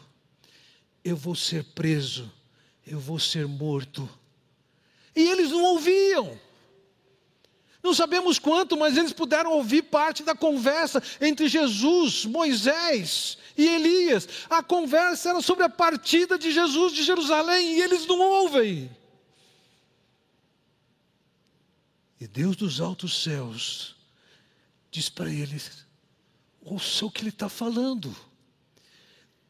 eu 1.02 1.16
vou 1.16 1.34
ser 1.34 1.64
preso, 1.64 2.30
eu 2.86 3.00
vou 3.00 3.18
ser 3.18 3.46
morto 3.46 4.08
e 5.16 5.26
eles 5.26 5.50
não 5.50 5.64
ouviam. 5.64 6.38
Não 7.82 7.94
sabemos 7.94 8.38
quanto, 8.38 8.76
mas 8.76 8.96
eles 8.96 9.12
puderam 9.12 9.52
ouvir 9.52 9.82
parte 9.84 10.22
da 10.22 10.34
conversa 10.34 11.02
entre 11.20 11.48
Jesus, 11.48 12.26
Moisés 12.26 13.38
e 13.56 13.66
Elias. 13.66 14.28
A 14.50 14.62
conversa 14.62 15.30
era 15.30 15.40
sobre 15.40 15.64
a 15.64 15.68
partida 15.68 16.38
de 16.38 16.52
Jesus 16.52 16.92
de 16.92 17.02
Jerusalém 17.02 17.78
e 17.78 17.80
eles 17.80 18.06
não 18.06 18.20
ouvem. 18.20 18.90
E 22.20 22.26
Deus 22.26 22.56
dos 22.56 22.80
altos 22.80 23.22
céus 23.22 23.96
diz 24.90 25.08
para 25.08 25.30
eles: 25.30 25.86
ouça 26.60 27.06
o 27.06 27.10
que 27.10 27.22
ele 27.22 27.28
está 27.28 27.48
falando, 27.48 28.14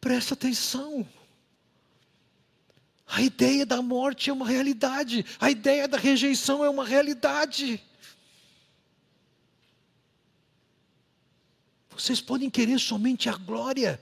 presta 0.00 0.34
atenção. 0.34 1.06
A 3.06 3.22
ideia 3.22 3.64
da 3.64 3.80
morte 3.80 4.28
é 4.28 4.32
uma 4.32 4.46
realidade, 4.46 5.24
a 5.40 5.50
ideia 5.50 5.88
da 5.88 5.96
rejeição 5.96 6.62
é 6.62 6.68
uma 6.68 6.84
realidade. 6.84 7.82
Vocês 11.88 12.20
podem 12.20 12.50
querer 12.50 12.78
somente 12.78 13.30
a 13.30 13.32
glória, 13.32 14.00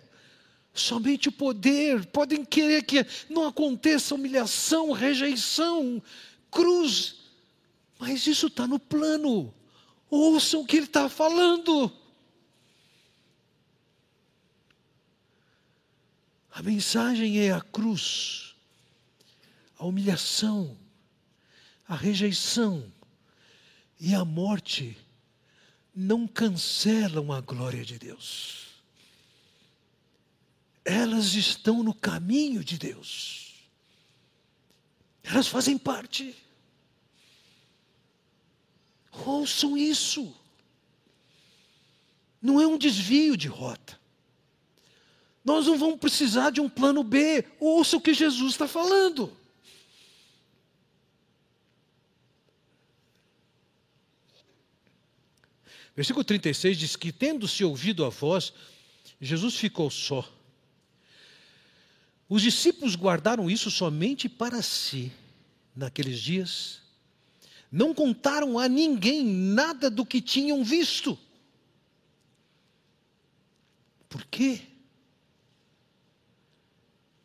somente 0.74 1.28
o 1.28 1.32
poder, 1.32 2.04
podem 2.06 2.44
querer 2.44 2.82
que 2.82 3.06
não 3.30 3.46
aconteça 3.46 4.14
humilhação, 4.14 4.90
rejeição, 4.90 6.02
cruz, 6.50 7.25
mas 7.98 8.26
isso 8.26 8.48
está 8.48 8.66
no 8.66 8.78
plano. 8.78 9.52
Ouçam 10.10 10.60
o 10.62 10.66
que 10.66 10.76
ele 10.76 10.86
está 10.86 11.08
falando. 11.08 11.92
A 16.50 16.62
mensagem 16.62 17.40
é 17.40 17.52
a 17.52 17.60
cruz 17.60 18.46
a 19.78 19.84
humilhação, 19.84 20.76
a 21.86 21.94
rejeição 21.94 22.92
e 24.00 24.14
a 24.14 24.24
morte 24.24 24.96
não 25.94 26.26
cancelam 26.26 27.32
a 27.32 27.40
glória 27.40 27.84
de 27.84 27.98
Deus. 27.98 28.66
Elas 30.84 31.34
estão 31.34 31.82
no 31.82 31.94
caminho 31.94 32.64
de 32.64 32.78
Deus. 32.78 33.54
Elas 35.22 35.48
fazem 35.48 35.76
parte. 35.76 36.34
Ouçam 39.24 39.76
isso. 39.76 40.34
Não 42.40 42.60
é 42.60 42.66
um 42.66 42.78
desvio 42.78 43.36
de 43.36 43.48
rota. 43.48 43.98
Nós 45.44 45.66
não 45.66 45.78
vamos 45.78 45.98
precisar 45.98 46.50
de 46.50 46.60
um 46.60 46.68
plano 46.68 47.04
B. 47.04 47.44
Ouça 47.60 47.96
o 47.96 48.00
que 48.00 48.12
Jesus 48.12 48.52
está 48.52 48.66
falando. 48.66 49.32
Versículo 55.94 56.22
36 56.22 56.76
diz 56.76 56.94
que, 56.94 57.10
tendo-se 57.10 57.64
ouvido 57.64 58.04
a 58.04 58.10
voz, 58.10 58.52
Jesus 59.20 59.54
ficou 59.56 59.90
só. 59.90 60.30
Os 62.28 62.42
discípulos 62.42 62.96
guardaram 62.96 63.48
isso 63.48 63.70
somente 63.70 64.28
para 64.28 64.60
si 64.60 65.12
naqueles 65.74 66.20
dias. 66.20 66.82
Não 67.70 67.92
contaram 67.92 68.58
a 68.58 68.68
ninguém 68.68 69.24
nada 69.24 69.90
do 69.90 70.06
que 70.06 70.20
tinham 70.20 70.62
visto. 70.62 71.18
Por 74.08 74.24
quê? 74.26 74.60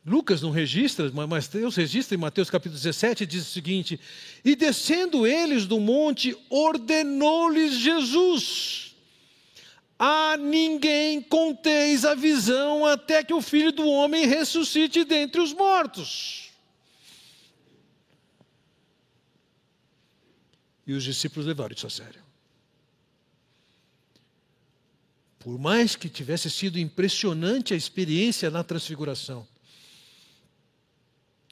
Lucas 0.05 0.41
não 0.41 0.49
registra, 0.49 1.11
mas 1.13 1.29
Mateus 1.29 1.75
registra 1.75 2.15
em 2.15 2.19
Mateus 2.19 2.49
capítulo 2.49 2.75
17, 2.75 3.25
diz 3.25 3.47
o 3.47 3.51
seguinte: 3.51 3.99
E 4.43 4.55
descendo 4.55 5.27
eles 5.27 5.67
do 5.67 5.79
monte, 5.79 6.35
ordenou-lhes 6.49 7.75
Jesus: 7.75 8.95
A 9.99 10.37
ninguém 10.37 11.21
conteis 11.21 12.03
a 12.03 12.15
visão 12.15 12.83
até 12.83 13.23
que 13.23 13.33
o 13.33 13.41
filho 13.41 13.71
do 13.71 13.87
homem 13.87 14.25
ressuscite 14.25 15.03
dentre 15.03 15.39
os 15.39 15.53
mortos. 15.53 16.50
E 20.85 20.93
os 20.93 21.03
discípulos 21.03 21.45
levaram 21.45 21.73
isso 21.75 21.87
a 21.87 21.89
sério. 21.89 22.21
Por 25.39 25.57
mais 25.57 25.95
que 25.95 26.07
tivesse 26.07 26.49
sido 26.49 26.77
impressionante 26.77 27.73
a 27.73 27.77
experiência 27.77 28.49
na 28.51 28.63
transfiguração, 28.63 29.47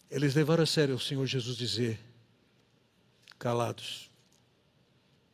eles 0.10 0.36
levaram 0.36 0.64
a 0.64 0.68
sério 0.68 0.96
o 0.96 1.00
Senhor 1.00 1.26
Jesus 1.26 1.58
dizer: 1.58 2.00
calados, 3.38 4.10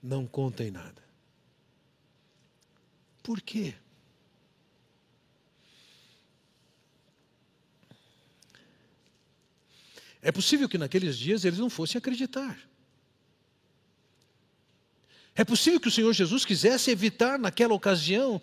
não 0.02 0.26
contem 0.26 0.72
nada. 0.72 1.04
Por 3.24 3.42
quê? 3.42 3.74
É 10.22 10.32
possível 10.32 10.68
que 10.68 10.78
naqueles 10.78 11.18
dias 11.18 11.46
eles 11.46 11.60
não 11.60 11.70
fossem 11.70 12.00
acreditar. 12.00 12.58
É 15.36 15.44
possível 15.44 15.80
que 15.80 15.90
o 15.90 15.92
Senhor 15.92 16.14
Jesus 16.14 16.46
quisesse 16.46 16.90
evitar 16.90 17.38
naquela 17.38 17.74
ocasião 17.74 18.42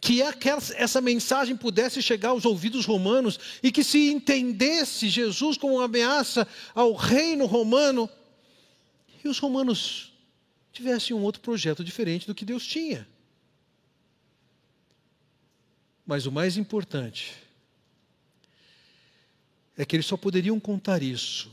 que 0.00 0.20
essa 0.20 1.00
mensagem 1.00 1.56
pudesse 1.56 2.02
chegar 2.02 2.28
aos 2.28 2.44
ouvidos 2.44 2.84
romanos 2.84 3.40
e 3.62 3.72
que 3.72 3.82
se 3.82 4.10
entendesse 4.10 5.08
Jesus 5.08 5.56
como 5.56 5.76
uma 5.76 5.86
ameaça 5.86 6.46
ao 6.74 6.92
reino 6.92 7.46
romano 7.46 8.08
e 9.24 9.28
os 9.28 9.38
romanos 9.38 10.12
tivessem 10.70 11.16
um 11.16 11.22
outro 11.22 11.40
projeto 11.40 11.82
diferente 11.82 12.26
do 12.26 12.34
que 12.34 12.44
Deus 12.44 12.66
tinha. 12.66 13.08
Mas 16.06 16.26
o 16.26 16.30
mais 16.30 16.58
importante 16.58 17.32
é 19.76 19.84
que 19.86 19.96
eles 19.96 20.06
só 20.06 20.16
poderiam 20.18 20.60
contar 20.60 21.02
isso 21.02 21.50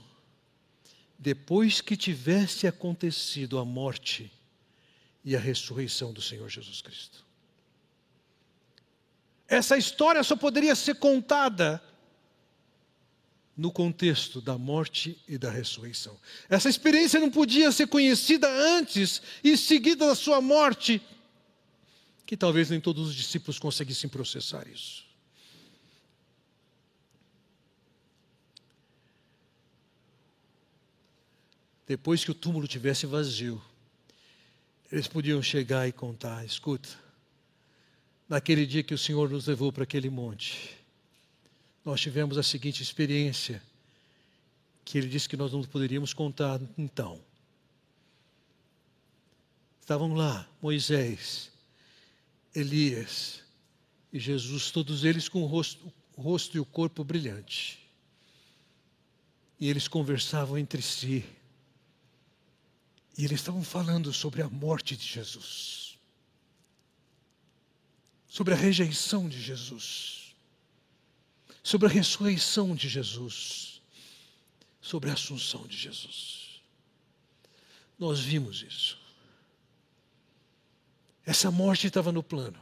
depois 1.17 1.79
que 1.79 1.95
tivesse 1.95 2.67
acontecido 2.67 3.57
a 3.57 3.63
morte 3.63 4.29
e 5.23 5.35
a 5.35 5.39
ressurreição 5.39 6.11
do 6.11 6.21
Senhor 6.21 6.49
Jesus 6.49 6.81
Cristo. 6.81 7.23
Essa 9.47 9.77
história 9.77 10.23
só 10.23 10.35
poderia 10.35 10.75
ser 10.75 10.95
contada 10.95 11.81
no 13.55 13.71
contexto 13.71 14.41
da 14.41 14.57
morte 14.57 15.17
e 15.27 15.37
da 15.37 15.51
ressurreição. 15.51 16.19
Essa 16.49 16.69
experiência 16.69 17.19
não 17.19 17.29
podia 17.29 17.71
ser 17.71 17.87
conhecida 17.87 18.49
antes 18.49 19.21
e 19.43 19.55
seguida 19.55 20.07
da 20.07 20.15
sua 20.15 20.41
morte, 20.41 21.01
que 22.25 22.35
talvez 22.35 22.69
nem 22.69 22.81
todos 22.81 23.09
os 23.09 23.15
discípulos 23.15 23.59
conseguissem 23.59 24.09
processar 24.09 24.67
isso. 24.67 25.05
Depois 31.85 32.23
que 32.23 32.31
o 32.31 32.35
túmulo 32.35 32.67
tivesse 32.67 33.05
vazio, 33.05 33.61
eles 34.93 35.07
podiam 35.07 35.41
chegar 35.41 35.87
e 35.87 35.91
contar: 35.91 36.45
escuta, 36.45 36.87
naquele 38.29 38.63
dia 38.63 38.83
que 38.83 38.93
o 38.93 38.97
Senhor 38.97 39.27
nos 39.27 39.47
levou 39.47 39.73
para 39.73 39.85
aquele 39.85 40.07
monte, 40.07 40.77
nós 41.83 41.99
tivemos 41.99 42.37
a 42.37 42.43
seguinte 42.43 42.83
experiência, 42.83 43.59
que 44.85 44.95
ele 44.99 45.07
disse 45.07 45.27
que 45.27 45.35
nós 45.35 45.51
não 45.51 45.63
poderíamos 45.63 46.13
contar 46.13 46.61
então. 46.77 47.19
Estavam 49.81 50.13
lá 50.13 50.47
Moisés, 50.61 51.51
Elias 52.53 53.41
e 54.13 54.19
Jesus, 54.19 54.69
todos 54.69 55.03
eles 55.03 55.27
com 55.27 55.41
o 55.41 55.47
rosto, 55.47 55.91
o 56.15 56.21
rosto 56.21 56.55
e 56.55 56.59
o 56.59 56.65
corpo 56.65 57.03
brilhante. 57.03 57.79
E 59.59 59.67
eles 59.67 59.87
conversavam 59.87 60.55
entre 60.55 60.83
si. 60.83 61.25
E 63.17 63.25
eles 63.25 63.39
estavam 63.39 63.63
falando 63.63 64.11
sobre 64.11 64.41
a 64.41 64.49
morte 64.49 64.97
de 64.97 65.05
Jesus, 65.05 65.97
sobre 68.27 68.53
a 68.53 68.57
rejeição 68.57 69.29
de 69.29 69.39
Jesus, 69.41 70.35
sobre 71.61 71.87
a 71.87 71.91
ressurreição 71.91 72.75
de 72.75 72.89
Jesus, 72.89 73.81
sobre 74.81 75.09
a 75.09 75.13
assunção 75.13 75.67
de 75.67 75.77
Jesus. 75.77 76.61
Nós 77.97 78.19
vimos 78.19 78.63
isso. 78.63 78.97
Essa 81.25 81.49
morte 81.49 81.87
estava 81.87 82.11
no 82.11 82.23
plano. 82.23 82.59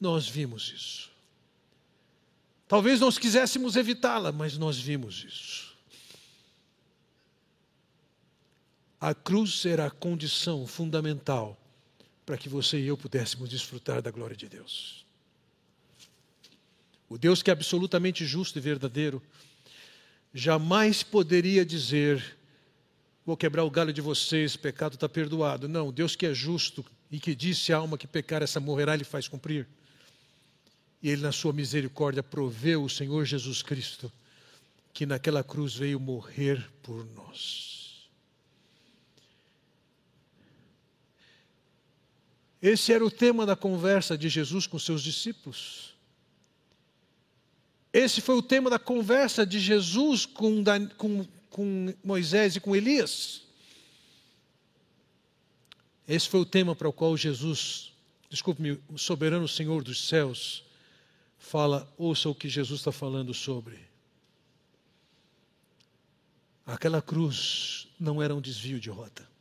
Nós 0.00 0.26
vimos 0.26 0.72
isso. 0.74 1.10
Talvez 2.66 2.98
nós 2.98 3.18
quiséssemos 3.18 3.76
evitá-la, 3.76 4.32
mas 4.32 4.58
nós 4.58 4.76
vimos 4.76 5.22
isso. 5.22 5.75
A 9.06 9.14
cruz 9.14 9.64
era 9.64 9.86
a 9.86 9.90
condição 9.90 10.66
fundamental 10.66 11.56
para 12.26 12.36
que 12.36 12.48
você 12.48 12.80
e 12.80 12.88
eu 12.88 12.96
pudéssemos 12.96 13.48
desfrutar 13.48 14.02
da 14.02 14.10
glória 14.10 14.36
de 14.36 14.48
Deus. 14.48 15.06
O 17.08 17.16
Deus 17.16 17.40
que 17.40 17.48
é 17.48 17.52
absolutamente 17.52 18.26
justo 18.26 18.58
e 18.58 18.60
verdadeiro, 18.60 19.22
jamais 20.34 21.04
poderia 21.04 21.64
dizer: 21.64 22.36
Vou 23.24 23.36
quebrar 23.36 23.62
o 23.62 23.70
galho 23.70 23.92
de 23.92 24.00
vocês, 24.00 24.56
pecado 24.56 24.94
está 24.94 25.08
perdoado. 25.08 25.68
Não, 25.68 25.92
Deus 25.92 26.16
que 26.16 26.26
é 26.26 26.34
justo 26.34 26.84
e 27.08 27.20
que 27.20 27.32
disse 27.32 27.72
a 27.72 27.76
alma 27.76 27.96
que 27.96 28.08
pecar, 28.08 28.42
essa 28.42 28.58
morrerá, 28.58 28.94
ele 28.94 29.04
faz 29.04 29.28
cumprir. 29.28 29.68
E 31.00 31.10
ele, 31.10 31.22
na 31.22 31.30
sua 31.30 31.52
misericórdia, 31.52 32.24
proveu 32.24 32.82
o 32.82 32.90
Senhor 32.90 33.24
Jesus 33.24 33.62
Cristo, 33.62 34.12
que 34.92 35.06
naquela 35.06 35.44
cruz 35.44 35.76
veio 35.76 36.00
morrer 36.00 36.68
por 36.82 37.06
nós. 37.14 37.75
Esse 42.66 42.92
era 42.92 43.06
o 43.06 43.10
tema 43.12 43.46
da 43.46 43.54
conversa 43.54 44.18
de 44.18 44.28
Jesus 44.28 44.66
com 44.66 44.76
seus 44.76 45.00
discípulos. 45.00 45.94
Esse 47.92 48.20
foi 48.20 48.34
o 48.34 48.42
tema 48.42 48.68
da 48.68 48.76
conversa 48.76 49.46
de 49.46 49.60
Jesus 49.60 50.26
com, 50.26 50.64
com, 50.96 51.24
com 51.48 51.94
Moisés 52.02 52.56
e 52.56 52.60
com 52.60 52.74
Elias. 52.74 53.42
Esse 56.08 56.28
foi 56.28 56.40
o 56.40 56.44
tema 56.44 56.74
para 56.74 56.88
o 56.88 56.92
qual 56.92 57.16
Jesus, 57.16 57.92
desculpe-me, 58.28 58.80
o 58.88 58.98
soberano 58.98 59.46
Senhor 59.46 59.84
dos 59.84 60.08
céus, 60.08 60.64
fala, 61.38 61.88
ouça 61.96 62.28
o 62.28 62.34
que 62.34 62.48
Jesus 62.48 62.80
está 62.80 62.90
falando 62.90 63.32
sobre. 63.32 63.78
Aquela 66.66 67.00
cruz 67.00 67.86
não 67.96 68.20
era 68.20 68.34
um 68.34 68.40
desvio 68.40 68.80
de 68.80 68.90
rota 68.90 69.35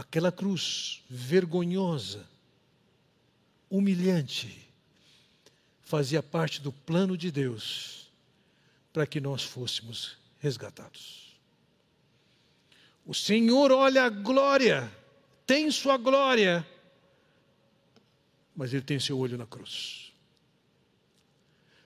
aquela 0.00 0.32
cruz 0.32 1.02
vergonhosa, 1.10 2.26
humilhante, 3.68 4.66
fazia 5.82 6.22
parte 6.22 6.60
do 6.62 6.72
plano 6.72 7.18
de 7.18 7.30
Deus 7.30 8.10
para 8.94 9.06
que 9.06 9.20
nós 9.20 9.42
fôssemos 9.42 10.16
resgatados. 10.38 11.36
O 13.04 13.14
Senhor 13.14 13.70
olha 13.70 14.04
a 14.04 14.08
glória, 14.08 14.90
tem 15.46 15.70
sua 15.70 15.98
glória, 15.98 16.66
mas 18.56 18.72
Ele 18.72 18.82
tem 18.82 18.98
seu 18.98 19.18
olho 19.18 19.36
na 19.36 19.46
cruz. 19.46 20.12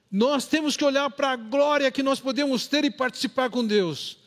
Nós 0.09 0.47
temos 0.47 0.77
que 0.77 0.85
olhar 0.85 1.11
para 1.11 1.33
a 1.33 1.37
glória 1.37 1.91
que 1.91 2.03
nós 2.03 2.21
podemos 2.21 2.69
ter 2.69 2.85
e 2.85 2.91
participar 2.91 3.51
com 3.51 3.67
Deus, 3.67 4.19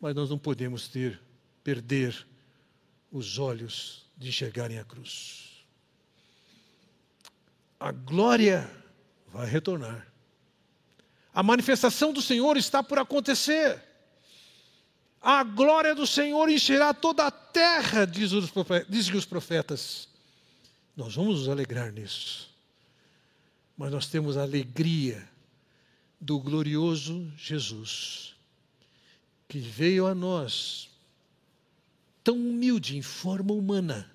mas 0.00 0.14
nós 0.14 0.30
não 0.30 0.38
podemos 0.38 0.88
ter, 0.88 1.20
perder 1.62 2.31
os 3.12 3.38
olhos 3.38 4.06
de 4.16 4.30
enxergarem 4.30 4.78
a 4.78 4.84
cruz. 4.84 5.64
A 7.78 7.92
glória 7.92 8.68
vai 9.28 9.46
retornar. 9.46 10.06
A 11.34 11.42
manifestação 11.42 12.12
do 12.12 12.22
Senhor 12.22 12.56
está 12.56 12.82
por 12.82 12.98
acontecer. 12.98 13.82
A 15.20 15.44
glória 15.44 15.94
do 15.94 16.06
Senhor 16.06 16.48
encherá 16.48 16.94
toda 16.94 17.26
a 17.26 17.30
terra, 17.30 18.06
diz 18.06 18.32
os 18.32 18.50
profetas. 18.50 18.90
Dizem 18.90 19.16
os 19.16 19.24
profetas. 19.24 20.08
Nós 20.96 21.14
vamos 21.14 21.40
nos 21.40 21.48
alegrar 21.48 21.92
nisso. 21.92 22.50
Mas 23.76 23.90
nós 23.90 24.06
temos 24.06 24.36
a 24.36 24.42
alegria 24.42 25.28
do 26.20 26.38
glorioso 26.38 27.32
Jesus, 27.36 28.34
que 29.48 29.58
veio 29.58 30.06
a 30.06 30.14
nós 30.14 30.91
tão 32.22 32.36
humilde, 32.36 32.96
em 32.96 33.02
forma 33.02 33.52
humana, 33.52 34.10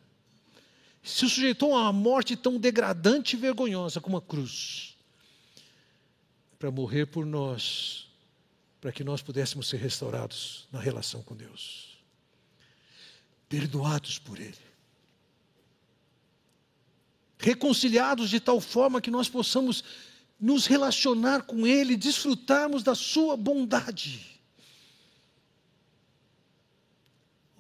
se 1.04 1.30
sujeitou 1.30 1.74
a 1.74 1.84
uma 1.84 1.94
morte 1.94 2.36
tão 2.36 2.58
degradante 2.58 3.36
e 3.36 3.40
vergonhosa 3.40 4.02
como 4.02 4.18
a 4.18 4.22
cruz, 4.22 4.98
para 6.60 6.72
morrer 6.72 7.06
por 7.06 7.26
nós, 7.26 8.08
para 8.82 8.92
que 8.92 9.04
nós 9.04 9.22
pudéssemos 9.22 9.68
ser 9.68 9.78
restaurados 9.78 10.68
na 10.72 10.80
relação 10.80 11.22
com 11.22 11.36
Deus, 11.36 11.98
perdoados 13.48 14.20
por 14.20 14.40
Ele, 14.40 14.58
reconciliados 17.40 18.30
de 18.30 18.40
tal 18.40 18.60
forma 18.60 19.02
que 19.02 19.12
nós 19.12 19.30
possamos 19.30 19.84
nos 20.40 20.66
relacionar 20.66 21.44
com 21.44 21.66
Ele, 21.66 21.96
desfrutarmos 21.96 22.84
da 22.84 22.96
Sua 22.96 23.38
bondade. 23.38 24.37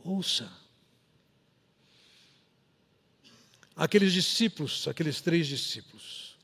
Ouça. 0.08 0.50
Aqueles 3.76 4.14
discípulos, 4.14 4.88
aqueles 4.88 5.20
três 5.20 5.46
discípulos, 5.48 6.38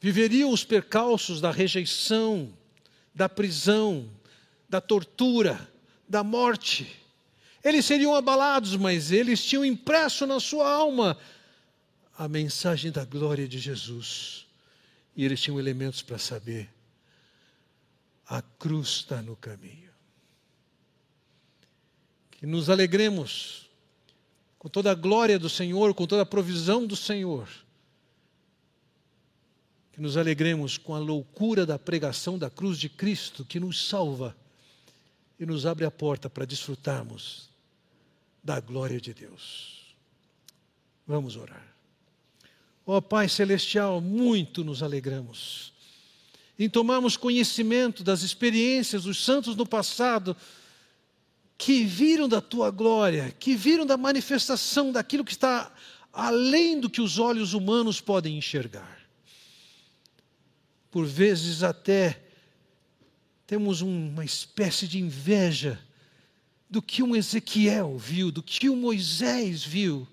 viveriam 0.00 0.52
os 0.52 0.64
percalços 0.64 1.40
da 1.40 1.50
rejeição, 1.50 2.56
da 3.12 3.28
prisão, 3.28 4.08
da 4.68 4.80
tortura, 4.80 5.68
da 6.08 6.22
morte. 6.22 6.96
Eles 7.62 7.84
seriam 7.84 8.14
abalados, 8.14 8.76
mas 8.76 9.10
eles 9.10 9.44
tinham 9.44 9.64
impresso 9.64 10.28
na 10.28 10.38
sua 10.38 10.70
alma 10.70 11.18
a 12.16 12.28
mensagem 12.28 12.92
da 12.92 13.04
glória 13.04 13.48
de 13.48 13.58
Jesus. 13.58 14.46
E 15.16 15.24
eles 15.24 15.40
tinham 15.40 15.58
elementos 15.58 16.02
para 16.02 16.18
saber: 16.18 16.72
a 18.28 18.40
cruz 18.40 18.90
está 18.90 19.20
no 19.20 19.34
caminho. 19.34 19.85
Que 22.36 22.46
nos 22.46 22.70
alegremos 22.70 23.68
com 24.58 24.68
toda 24.68 24.90
a 24.90 24.94
glória 24.94 25.38
do 25.38 25.48
Senhor, 25.48 25.94
com 25.94 26.06
toda 26.06 26.22
a 26.22 26.26
provisão 26.26 26.86
do 26.86 26.96
Senhor. 26.96 27.48
Que 29.92 30.00
nos 30.00 30.16
alegremos 30.16 30.76
com 30.76 30.94
a 30.94 30.98
loucura 30.98 31.64
da 31.64 31.78
pregação 31.78 32.38
da 32.38 32.50
cruz 32.50 32.78
de 32.78 32.88
Cristo 32.88 33.44
que 33.44 33.60
nos 33.60 33.88
salva 33.88 34.36
e 35.38 35.46
nos 35.46 35.66
abre 35.66 35.84
a 35.84 35.90
porta 35.90 36.28
para 36.28 36.44
desfrutarmos 36.44 37.48
da 38.42 38.60
glória 38.60 39.00
de 39.00 39.14
Deus. 39.14 39.94
Vamos 41.06 41.36
orar. 41.36 41.74
Ó 42.84 42.98
oh, 42.98 43.02
Pai 43.02 43.28
Celestial, 43.28 44.00
muito 44.00 44.62
nos 44.62 44.82
alegramos 44.82 45.76
em 46.58 46.68
tomarmos 46.68 47.16
conhecimento 47.16 48.02
das 48.02 48.22
experiências 48.22 49.04
dos 49.04 49.22
santos 49.22 49.54
no 49.56 49.66
passado, 49.66 50.36
que 51.58 51.84
viram 51.84 52.28
da 52.28 52.40
tua 52.40 52.70
glória, 52.70 53.34
que 53.38 53.56
viram 53.56 53.86
da 53.86 53.96
manifestação 53.96 54.92
daquilo 54.92 55.24
que 55.24 55.32
está 55.32 55.72
além 56.12 56.80
do 56.80 56.88
que 56.88 57.00
os 57.00 57.18
olhos 57.18 57.54
humanos 57.54 58.00
podem 58.00 58.36
enxergar. 58.38 59.00
Por 60.90 61.06
vezes 61.06 61.62
até 61.62 62.22
temos 63.46 63.80
uma 63.80 64.24
espécie 64.24 64.88
de 64.88 64.98
inveja 64.98 65.78
do 66.68 66.82
que 66.82 67.02
um 67.02 67.14
Ezequiel 67.14 67.96
viu, 67.96 68.32
do 68.32 68.42
que 68.42 68.68
um 68.68 68.76
Moisés 68.76 69.62
viu. 69.62 70.06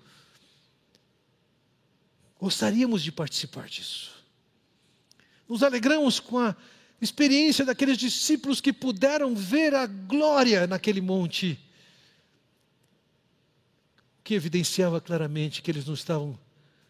Gostaríamos 2.38 3.02
de 3.02 3.10
participar 3.10 3.68
disso. 3.68 4.12
Nos 5.48 5.62
alegramos 5.62 6.20
com 6.20 6.38
a 6.38 6.54
experiência 7.00 7.64
daqueles 7.64 7.98
discípulos 7.98 8.60
que 8.60 8.72
puderam 8.72 9.34
ver 9.34 9.74
a 9.74 9.86
glória 9.86 10.66
naquele 10.66 11.00
monte, 11.00 11.58
que 14.22 14.34
evidenciava 14.34 15.00
claramente 15.00 15.60
que 15.60 15.70
eles 15.70 15.84
não 15.84 15.94
estavam 15.94 16.38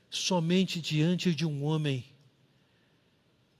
somente 0.08 0.80
diante 0.80 1.34
de 1.34 1.44
um 1.44 1.64
homem, 1.64 2.04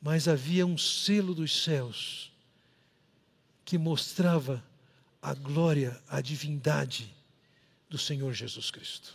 mas 0.00 0.28
havia 0.28 0.64
um 0.64 0.78
selo 0.78 1.34
dos 1.34 1.62
céus 1.62 2.32
que 3.64 3.76
mostrava 3.78 4.62
a 5.20 5.34
glória, 5.34 6.00
a 6.06 6.20
divindade 6.20 7.12
do 7.88 7.98
Senhor 7.98 8.32
Jesus 8.32 8.70
Cristo. 8.70 9.14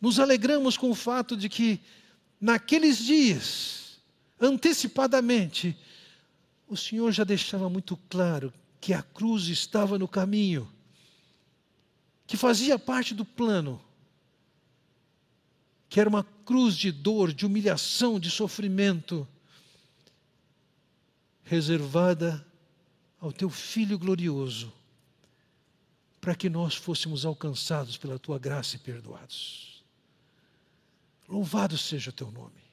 Nos 0.00 0.18
alegramos 0.18 0.76
com 0.76 0.90
o 0.90 0.94
fato 0.94 1.36
de 1.36 1.48
que, 1.48 1.80
naqueles 2.40 2.98
dias, 2.98 3.87
antecipadamente, 4.40 5.76
o 6.68 6.76
Senhor 6.76 7.10
já 7.12 7.24
deixava 7.24 7.68
muito 7.68 7.96
claro 8.08 8.52
que 8.80 8.92
a 8.92 9.02
cruz 9.02 9.48
estava 9.48 9.98
no 9.98 10.06
caminho, 10.06 10.70
que 12.26 12.36
fazia 12.36 12.78
parte 12.78 13.14
do 13.14 13.24
plano, 13.24 13.82
que 15.88 15.98
era 15.98 16.08
uma 16.08 16.22
cruz 16.44 16.76
de 16.76 16.92
dor, 16.92 17.32
de 17.32 17.46
humilhação, 17.46 18.20
de 18.20 18.30
sofrimento, 18.30 19.26
reservada 21.44 22.46
ao 23.18 23.32
teu 23.32 23.48
Filho 23.48 23.98
glorioso, 23.98 24.72
para 26.20 26.34
que 26.34 26.50
nós 26.50 26.74
fôssemos 26.74 27.24
alcançados 27.24 27.96
pela 27.96 28.18
tua 28.18 28.38
graça 28.38 28.76
e 28.76 28.78
perdoados. 28.78 29.82
Louvado 31.26 31.78
seja 31.78 32.10
o 32.10 32.12
teu 32.12 32.30
nome. 32.30 32.67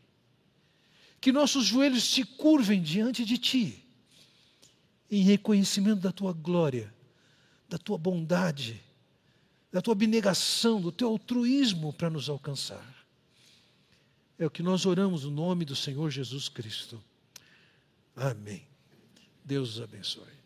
Que 1.26 1.32
nossos 1.32 1.66
joelhos 1.66 2.04
se 2.04 2.24
curvem 2.24 2.80
diante 2.80 3.26
de 3.26 3.40
ti, 3.40 3.84
em 5.10 5.24
reconhecimento 5.24 6.00
da 6.00 6.12
tua 6.12 6.32
glória, 6.32 6.94
da 7.68 7.80
tua 7.80 7.98
bondade, 7.98 8.80
da 9.72 9.82
tua 9.82 9.94
abnegação, 9.94 10.80
do 10.80 10.92
teu 10.92 11.08
altruísmo 11.08 11.92
para 11.92 12.12
nos 12.12 12.30
alcançar. 12.30 13.08
É 14.38 14.46
o 14.46 14.52
que 14.52 14.62
nós 14.62 14.86
oramos 14.86 15.24
no 15.24 15.32
nome 15.32 15.66
do 15.66 15.76
Senhor 15.76 16.12
Jesus 16.12 16.48
Cristo. 16.48 17.04
Amém. 18.16 18.62
Deus 19.44 19.78
os 19.78 19.82
abençoe. 19.82 20.45